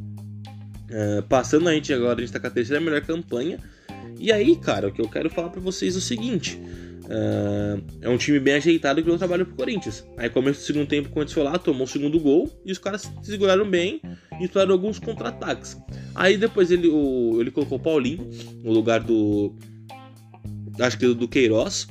Uh, 0.88 1.20
passando 1.29 1.68
a 1.68 1.72
gente 1.72 1.92
agora, 1.92 2.18
a 2.18 2.20
gente 2.20 2.33
tá 2.33 2.38
com 2.38 2.46
a 2.46 2.50
terceira 2.50 2.81
melhor 2.81 3.00
campanha. 3.00 3.59
E 4.16 4.31
aí, 4.31 4.55
cara, 4.55 4.87
o 4.87 4.92
que 4.92 5.03
eu 5.03 5.09
quero 5.09 5.29
falar 5.29 5.48
para 5.48 5.61
vocês 5.61 5.96
é 5.96 5.98
o 5.98 6.00
seguinte: 6.00 6.61
uh, 7.07 7.83
é 8.00 8.09
um 8.09 8.16
time 8.16 8.38
bem 8.38 8.55
ajeitado 8.55 9.03
que 9.03 9.09
deu 9.09 9.18
trabalho 9.18 9.44
pro 9.46 9.57
Corinthians. 9.57 10.07
Aí, 10.16 10.31
começo 10.31 10.61
do 10.61 10.66
segundo 10.66 10.87
tempo, 10.87 11.09
o 11.09 11.11
Corinthians 11.11 11.35
foi 11.35 11.42
lá, 11.42 11.59
tomou 11.59 11.83
o 11.83 11.88
segundo 11.88 12.20
gol 12.20 12.48
e 12.64 12.70
os 12.70 12.79
caras 12.79 13.00
se 13.00 13.33
seguraram 13.33 13.68
bem 13.68 14.00
e 14.40 14.44
exploraram 14.44 14.74
alguns 14.74 15.00
contra-ataques. 15.00 15.77
Aí, 16.14 16.37
depois, 16.37 16.70
ele, 16.70 16.87
o, 16.87 17.40
ele 17.40 17.50
colocou 17.50 17.79
o 17.79 17.83
Paulinho 17.83 18.31
no 18.62 18.70
lugar 18.70 19.00
do. 19.00 19.57
Acho 20.79 20.96
que 20.96 21.12
do 21.12 21.27
Queiroz. 21.27 21.88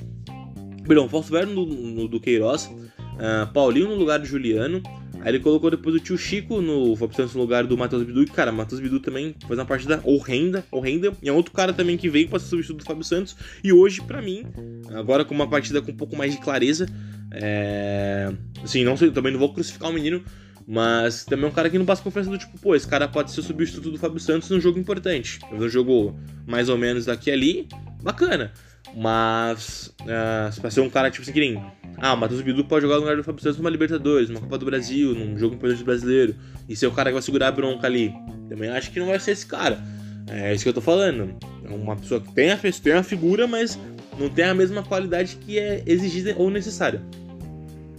Perdão, 0.86 1.08
Verno 1.08 1.66
no, 1.66 1.66
no, 1.66 2.08
do 2.08 2.20
Queiroz. 2.20 2.66
Uh, 2.66 3.52
Paulinho 3.52 3.88
no 3.88 3.94
lugar 3.94 4.18
do 4.18 4.26
Juliano. 4.26 4.82
Aí 5.20 5.30
ele 5.30 5.40
colocou 5.40 5.70
depois 5.70 5.94
o 5.96 6.00
tio 6.00 6.18
Chico 6.18 6.60
no 6.60 6.94
Fábio 6.96 7.16
Santos 7.16 7.34
no 7.34 7.40
lugar 7.40 7.64
do 7.64 7.78
Matheus 7.78 8.02
Bidu. 8.02 8.22
E, 8.22 8.26
cara, 8.26 8.52
Matheus 8.52 8.80
Bidu 8.80 9.00
também 9.00 9.34
faz 9.46 9.58
uma 9.58 9.64
partida 9.64 10.00
horrenda, 10.04 10.64
horrenda. 10.70 11.12
E 11.22 11.28
é 11.28 11.32
outro 11.32 11.52
cara 11.52 11.72
também 11.72 11.96
que 11.96 12.10
veio 12.10 12.28
para 12.28 12.38
ser 12.38 12.48
substituto 12.48 12.80
do 12.80 12.84
Fábio 12.84 13.04
Santos. 13.04 13.34
E 13.62 13.72
hoje, 13.72 14.02
para 14.02 14.20
mim, 14.20 14.44
agora 14.92 15.24
com 15.24 15.34
uma 15.34 15.48
partida 15.48 15.80
com 15.80 15.92
um 15.92 15.96
pouco 15.96 16.14
mais 16.14 16.32
de 16.32 16.40
clareza, 16.40 16.86
é... 17.32 18.30
assim, 18.62 18.84
não 18.84 18.98
sei, 18.98 19.10
também 19.10 19.32
não 19.32 19.38
vou 19.38 19.54
crucificar 19.54 19.88
o 19.88 19.94
menino, 19.94 20.22
mas 20.66 21.24
também 21.24 21.46
é 21.46 21.48
um 21.48 21.52
cara 21.52 21.70
que 21.70 21.78
não 21.78 21.86
passa 21.86 22.02
confiança 22.02 22.28
do 22.28 22.36
tipo, 22.36 22.58
pô, 22.58 22.74
esse 22.74 22.86
cara 22.86 23.08
pode 23.08 23.30
ser 23.30 23.40
o 23.40 23.42
substituto 23.42 23.90
do 23.90 23.98
Fábio 23.98 24.20
Santos 24.20 24.50
num 24.50 24.60
jogo 24.60 24.78
importante. 24.78 25.38
Um 25.50 25.68
jogo 25.70 26.18
mais 26.46 26.68
ou 26.68 26.76
menos 26.76 27.06
daqui 27.06 27.30
ali, 27.30 27.66
bacana. 28.02 28.52
Mas, 28.96 29.92
uh, 30.02 30.60
pra 30.60 30.70
ser 30.70 30.80
um 30.80 30.88
cara 30.88 31.10
tipo 31.10 31.22
assim, 31.22 31.32
que 31.32 31.40
nem 31.40 31.60
ah, 31.98 32.14
o 32.14 32.16
Matheus 32.16 32.42
Bidu 32.42 32.64
pode 32.64 32.82
jogar 32.82 32.96
no 32.96 33.00
lugar 33.02 33.16
do 33.16 33.24
Fábio 33.24 33.42
Santos 33.42 33.58
numa 33.58 33.70
Libertadores, 33.70 34.28
numa 34.28 34.40
Copa 34.40 34.58
do 34.58 34.66
Brasil, 34.66 35.14
num 35.14 35.38
jogo 35.38 35.54
importante 35.54 35.82
brasileiro. 35.84 36.34
E 36.68 36.74
ser 36.74 36.86
o 36.86 36.92
cara 36.92 37.10
que 37.10 37.14
vai 37.14 37.22
segurar 37.22 37.48
a 37.48 37.52
bronca 37.52 37.86
ali. 37.86 38.12
Também 38.48 38.68
acho 38.70 38.90
que 38.90 38.98
não 38.98 39.06
vai 39.06 39.18
ser 39.18 39.32
esse 39.32 39.46
cara. 39.46 39.82
É 40.28 40.54
isso 40.54 40.64
que 40.64 40.68
eu 40.68 40.74
tô 40.74 40.80
falando. 40.80 41.34
É 41.64 41.68
uma 41.72 41.96
pessoa 41.96 42.20
que 42.20 42.32
tem 42.32 42.50
a, 42.50 42.58
tem 42.58 42.92
a 42.92 43.02
figura, 43.02 43.46
mas 43.46 43.78
não 44.18 44.28
tem 44.28 44.44
a 44.44 44.54
mesma 44.54 44.82
qualidade 44.82 45.36
que 45.36 45.58
é 45.58 45.82
exigida 45.86 46.34
ou 46.36 46.50
necessária. 46.50 47.00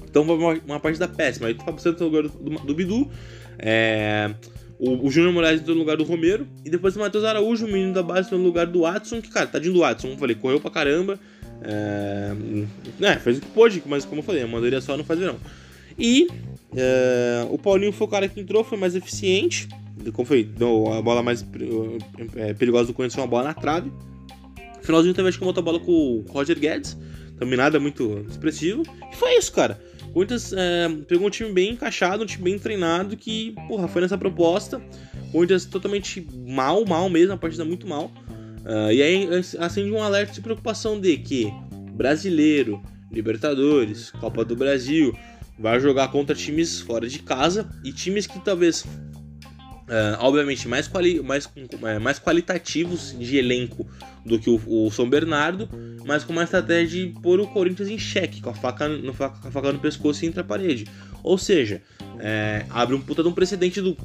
Então, 0.04 0.24
uma, 0.24 0.54
uma 0.66 0.80
partida 0.80 1.08
péssima. 1.08 1.48
Aí 1.48 1.54
o 1.54 1.64
Fábio 1.64 1.82
Santos 1.82 2.02
no 2.02 2.08
lugar 2.08 2.24
do, 2.24 2.30
do, 2.30 2.60
do 2.60 2.76
Bidu. 2.76 3.10
É, 3.58 4.34
o, 4.80 5.08
o 5.08 5.12
Júnior 5.12 5.34
Moraes 5.34 5.62
entrou 5.62 5.76
no 5.76 5.82
lugar 5.82 5.98
do 5.98 6.04
Romero. 6.04 6.48
E 6.64 6.70
depois 6.70 6.96
o 6.96 7.00
Matheus 7.00 7.24
Araújo, 7.24 7.66
o 7.66 7.72
menino 7.72 7.94
da 7.94 8.04
base, 8.04 8.28
entrou 8.28 8.40
no 8.40 8.46
lugar 8.46 8.68
do 8.68 8.82
Watson. 8.82 9.22
Que, 9.22 9.30
cara, 9.30 9.48
tadinho 9.48 9.74
do 9.74 9.80
Watson. 9.80 10.08
Como 10.08 10.14
eu 10.16 10.20
falei, 10.20 10.36
correu 10.36 10.60
pra 10.60 10.72
caramba. 10.72 11.20
É, 11.62 12.34
é, 13.02 13.16
fez 13.18 13.38
o 13.38 13.42
que 13.42 13.48
pôde, 13.48 13.82
mas 13.86 14.06
como 14.06 14.20
eu 14.20 14.24
falei, 14.24 14.44
a 14.44 14.48
maioria 14.48 14.82
só 14.82 14.98
não 14.98 15.04
fazia 15.04 15.28
não. 15.28 15.38
E 15.98 16.28
é, 16.76 17.48
o 17.50 17.58
Paulinho 17.58 17.92
foi 17.92 18.06
o 18.08 18.10
cara 18.10 18.28
que 18.28 18.40
entrou, 18.40 18.64
foi 18.64 18.78
mais 18.78 18.96
eficiente. 18.96 19.68
Como 20.14 20.28
foi? 20.28 20.44
Deu 20.44 20.92
a 20.92 21.02
bola 21.02 21.24
mais 21.24 21.46
é, 22.36 22.54
perigosa 22.54 22.88
do 22.88 22.94
Corinthians 22.94 23.16
foi 23.16 23.24
uma 23.24 23.30
bola 23.30 23.46
na 23.46 23.54
trave. 23.54 23.92
Finalzinho 24.82 25.14
também 25.14 25.30
acho 25.30 25.40
que 25.40 25.46
botou 25.46 25.62
a 25.62 25.66
bola 25.66 25.80
com 25.80 25.92
o 25.92 26.26
Roger 26.30 26.60
Guedes. 26.60 26.98
Também 27.40 27.58
nada 27.58 27.80
muito 27.80 28.26
expressivo. 28.30 28.84
E 29.12 29.16
foi 29.16 29.38
isso, 29.38 29.52
cara. 29.52 29.80
Corinthians 30.16 30.54
é, 30.54 30.88
pegou 31.10 31.28
um 31.28 31.30
time 31.30 31.52
bem 31.52 31.72
encaixado, 31.74 32.24
um 32.24 32.26
time 32.26 32.46
bem 32.46 32.58
treinado 32.58 33.18
que, 33.18 33.54
porra, 33.68 33.86
foi 33.86 34.02
nessa 34.02 34.18
proposta. 34.18 34.82
O 35.28 35.32
Corinthians 35.34 35.66
totalmente 35.66 36.26
mal, 36.48 36.86
mal 36.86 37.10
mesmo, 37.10 37.34
a 37.34 37.38
partida 37.38 37.66
muito 37.66 37.86
mal. 37.86 38.06
Uh, 38.64 38.94
e 38.94 39.04
aí 39.04 39.30
acende 39.60 39.92
um 39.92 40.02
alerta 40.02 40.32
de 40.32 40.40
preocupação 40.40 40.98
de 40.98 41.18
que 41.18 41.54
brasileiro, 41.92 42.82
Libertadores, 43.12 44.10
Copa 44.12 44.46
do 44.46 44.56
Brasil, 44.56 45.14
vai 45.60 45.82
jogar 45.82 46.08
contra 46.08 46.34
times 46.34 46.80
fora 46.80 47.10
de 47.10 47.20
casa 47.20 47.70
e 47.84 47.92
times 47.92 48.26
que 48.26 48.40
talvez, 48.40 48.86
uh, 49.86 50.18
obviamente, 50.20 50.68
mais, 50.68 50.88
quali 50.88 51.22
mais, 51.22 51.50
é, 51.84 52.00
mais 52.00 52.20
qualitativos 52.20 53.16
de 53.18 53.38
elenco 53.38 53.88
do 54.26 54.40
que 54.40 54.50
o, 54.50 54.62
o, 54.68 54.92
São 54.92 55.10
Bernardo, 55.10 55.70
mas 56.06 56.24
com 56.24 56.34
uma 56.34 56.44
estratégia 56.44 57.08
de 57.08 57.20
pôr 57.20 57.40
o 57.40 57.48
Corinthians 57.48 57.90
em 57.90 57.98
xeque, 57.98 58.42
com 58.42 58.50
a 58.50 58.54
faca 58.54 58.88
no, 58.88 59.14
com 59.14 59.24
a 59.24 59.52
faca 59.52 59.72
no 59.72 59.80
pescoço 59.80 60.26
e 60.26 60.28
entre 60.28 60.42
a 60.42 60.44
parede. 60.44 60.86
Ou 61.24 61.38
seja, 61.38 61.82
é, 62.20 62.66
abre 62.70 62.96
um 62.96 63.02
puta 63.02 63.22
de 63.22 63.30
um 63.30 63.34
precedente 63.34 63.82
do 63.82 63.96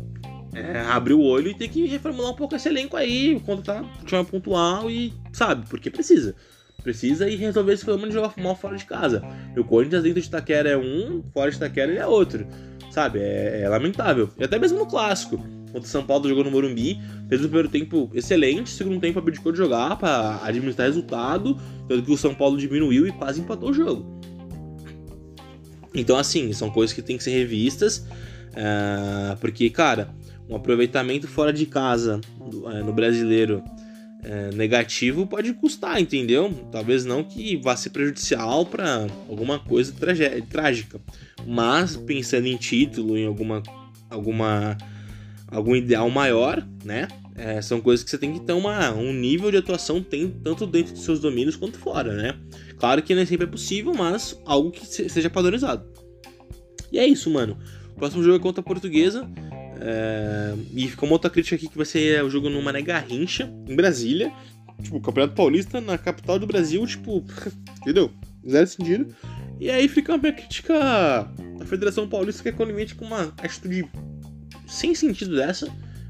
é, 0.55 0.81
abrir 0.81 1.15
o 1.15 1.23
olho 1.23 1.51
e 1.51 1.55
ter 1.55 1.69
que 1.69 1.87
reformular 1.87 2.33
um 2.33 2.37
pouco 2.37 2.57
esse 2.57 2.69
elenco 2.69 2.97
aí, 2.97 3.41
contratar 3.41 3.85
time 4.05 4.25
pontual 4.25 4.91
e, 4.91 5.13
sabe, 5.33 5.67
porque 5.69 5.91
precisa. 5.91 6.35
Precisa 6.83 7.29
e 7.29 7.37
resolver 7.37 7.75
esse 7.75 7.85
problema 7.85 8.09
de 8.09 8.15
jogar 8.15 8.33
mal 8.39 8.57
fora 8.57 8.77
de 8.77 8.87
casa. 8.87 9.23
O 9.57 9.63
Corinthians 9.63 10.03
dentro 10.03 10.21
de 10.21 10.27
Itaquera 10.27 10.71
é 10.71 10.77
um, 10.77 11.23
fora 11.33 11.51
de 11.51 11.57
Itaquera 11.59 11.93
ele 11.93 12.01
é 12.01 12.07
outro. 12.07 12.47
Sabe, 12.91 13.21
é, 13.21 13.61
é 13.63 13.69
lamentável. 13.69 14.31
E 14.39 14.45
até 14.45 14.59
mesmo 14.59 14.79
no 14.79 14.87
clássico. 14.87 15.39
Contra 15.73 15.87
o 15.87 15.91
São 15.91 16.05
Paulo 16.05 16.29
jogou 16.29 16.45
no 16.45 16.51
Morumbi, 16.51 17.01
fez 17.29 17.41
o 17.41 17.45
primeiro 17.45 17.69
tempo 17.69 18.11
excelente, 18.15 18.71
segundo 18.71 19.01
tempo 19.01 19.19
abdicou 19.19 19.53
de 19.53 19.59
jogar 19.59 19.97
para 19.97 20.41
administrar 20.45 20.87
resultado, 20.87 21.57
tanto 21.89 22.03
que 22.03 22.13
o 22.13 22.17
São 22.17 22.35
Paulo 22.35 22.57
diminuiu 22.57 23.07
e 23.07 23.13
quase 23.13 23.41
empatou 23.41 23.71
o 23.71 23.73
jogo. 23.73 24.21
Então, 25.95 26.17
assim, 26.17 26.53
são 26.53 26.71
coisas 26.71 26.95
que 26.95 27.03
tem 27.03 27.17
que 27.17 27.25
ser 27.25 27.31
revistas, 27.31 27.99
uh, 28.51 29.37
porque, 29.41 29.69
cara, 29.71 30.15
um 30.49 30.57
aproveitamento 30.57 31.29
fora 31.29 31.53
de 31.53 31.67
casa 31.67 32.21
é, 32.73 32.83
no 32.83 32.93
brasileiro 32.93 33.63
é, 34.23 34.51
negativo 34.55 35.27
pode 35.27 35.53
custar, 35.55 36.01
entendeu? 36.01 36.53
Talvez 36.71 37.05
não 37.05 37.23
que 37.23 37.57
vá 37.57 37.77
ser 37.77 37.91
prejudicial 37.91 38.67
para 38.67 39.07
alguma 39.29 39.59
coisa 39.59 39.95
trágica, 40.49 41.01
mas 41.47 41.97
pensando 41.97 42.47
em 42.47 42.57
título, 42.57 43.17
em 43.17 43.27
alguma, 43.27 43.63
alguma 44.11 44.77
algum 45.51 45.75
ideal 45.75 46.09
maior, 46.11 46.67
né? 46.85 47.09
É, 47.37 47.63
são 47.63 47.81
coisas 47.81 48.05
que 48.05 48.11
você 48.11 48.19
tem 48.19 48.35
que 48.35 48.41
ter 48.41 48.53
uma, 48.53 48.93
um 48.93 49.13
nível 49.13 49.51
de 49.51 49.57
atuação 49.57 50.03
tem 50.03 50.29
tanto 50.29 50.67
dentro 50.67 50.93
dos 50.93 51.05
seus 51.05 51.21
domínios 51.21 51.57
quanto 51.57 51.79
fora, 51.79 52.13
né? 52.13 52.39
Claro 52.79 53.03
que 53.03 53.15
nem 53.15 53.25
sempre 53.25 53.47
é 53.47 53.51
possível, 53.51 53.95
mas 53.95 54.39
algo 54.45 54.71
que 54.71 54.87
seja 54.87 55.31
padronizado. 55.31 55.85
E 56.93 56.99
é 56.99 57.07
isso, 57.07 57.31
mano. 57.31 57.57
O 57.95 57.99
próximo 57.99 58.23
jogo 58.23 58.37
é 58.37 58.41
contra 58.41 58.61
a 58.61 58.65
Portuguesa. 58.65 59.29
É, 59.81 60.55
e 60.75 60.87
fica 60.89 61.07
uma 61.07 61.15
outra 61.15 61.31
crítica 61.31 61.57
aqui 61.57 61.69
que 61.69 61.77
vai 61.77 61.87
ser 61.87 62.23
o 62.23 62.29
jogo 62.29 62.51
no 62.51 62.61
Mané 62.61 62.83
Garrincha, 62.83 63.51
em 63.67 63.75
Brasília. 63.75 64.33
Tipo, 64.83 64.97
o 64.97 65.01
Campeonato 65.01 65.35
Paulista 65.35 65.81
na 65.81 65.97
capital 65.97 66.39
do 66.39 66.47
Brasil, 66.47 66.87
tipo, 66.87 67.25
entendeu? 67.81 68.11
Zero 68.47 68.67
sentido. 68.67 69.15
E 69.59 69.71
aí 69.71 69.89
fica 69.89 70.13
uma 70.13 70.19
minha 70.19 70.33
crítica 70.33 70.75
à 70.79 71.65
Federação 71.67 72.09
Paulista 72.09 72.43
que 72.43 72.49
é 72.49 72.53
conivente 72.53 72.95
com 72.95 73.05
uma 73.05 73.33
atitude 73.43 73.87
sem 74.71 74.95
sentido 74.95 75.37
dessa. 75.37 75.69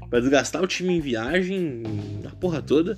Pra 0.09 0.19
desgastar 0.19 0.61
o 0.61 0.67
time 0.67 0.93
em 0.93 0.99
viagem, 0.99 1.83
a 2.25 2.35
porra 2.35 2.61
toda. 2.61 2.97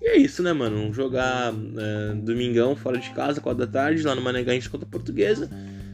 E 0.00 0.08
é 0.08 0.16
isso, 0.16 0.42
né, 0.42 0.52
mano? 0.52 0.92
Jogar 0.92 1.52
é, 1.52 2.14
domingão 2.14 2.74
fora 2.74 2.98
de 2.98 3.10
casa, 3.10 3.40
4 3.40 3.66
da 3.66 3.70
tarde, 3.70 4.02
lá 4.02 4.14
no 4.14 4.22
Garrincha 4.22 4.70
contra 4.70 4.86
a 4.86 4.90
Portuguesa. 4.90 5.50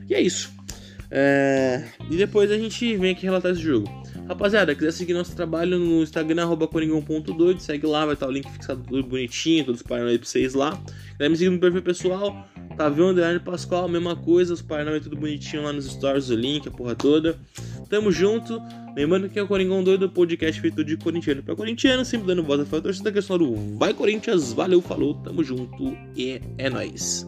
E 0.08 0.14
é 0.14 0.20
isso. 0.20 0.52
É... 1.10 1.84
E 2.10 2.16
depois 2.16 2.50
a 2.50 2.58
gente 2.58 2.96
vem 2.96 3.12
aqui 3.12 3.24
relatar 3.24 3.52
esse 3.52 3.60
jogo. 3.60 3.88
Rapaziada, 4.28 4.74
quiser 4.74 4.92
seguir 4.92 5.14
nosso 5.14 5.34
trabalho 5.34 5.78
no 5.78 6.02
Instagram, 6.02 6.42
arroba 6.42 6.68
coringão.doido, 6.68 7.60
segue 7.60 7.86
lá, 7.86 8.04
vai 8.04 8.12
estar 8.12 8.28
o 8.28 8.30
link 8.30 8.46
fixado 8.50 8.84
tudo 8.86 9.02
bonitinho, 9.02 9.64
todos 9.64 9.80
os 9.80 9.86
Paranauê 9.86 10.18
pra 10.18 10.28
vocês 10.28 10.52
lá. 10.52 10.78
Quiser 11.12 11.30
me 11.30 11.36
seguir 11.38 11.50
no 11.50 11.58
perfil 11.58 11.80
pessoal, 11.80 12.46
tá 12.76 12.90
vendo? 12.90 13.12
Underline 13.12 13.40
Pascoal, 13.40 13.88
mesma 13.88 14.14
coisa, 14.14 14.52
os 14.52 14.60
Paranauê 14.60 15.00
tudo 15.00 15.16
bonitinho 15.16 15.62
lá 15.62 15.72
nos 15.72 15.86
stories, 15.86 16.28
o 16.28 16.34
link, 16.34 16.68
a 16.68 16.70
porra 16.70 16.94
toda. 16.94 17.38
Tamo 17.88 18.12
junto. 18.12 18.60
Lembrando 18.94 19.30
que 19.30 19.38
é 19.38 19.42
o 19.42 19.48
Coringão 19.48 19.82
Doido, 19.82 20.10
podcast 20.10 20.60
feito 20.60 20.84
de 20.84 20.98
corintiano 20.98 21.42
pra 21.42 21.56
corintiano, 21.56 22.04
sempre 22.04 22.26
dando 22.26 22.42
voz 22.42 22.60
a 22.60 22.66
falar 22.66 22.82
torcida 22.82 23.10
questão 23.10 23.38
do 23.38 23.78
Vai 23.78 23.94
Corinthians, 23.94 24.52
valeu, 24.52 24.82
falou, 24.82 25.14
tamo 25.14 25.42
junto 25.42 25.96
e 26.14 26.38
é 26.58 26.68
nóis. 26.68 27.26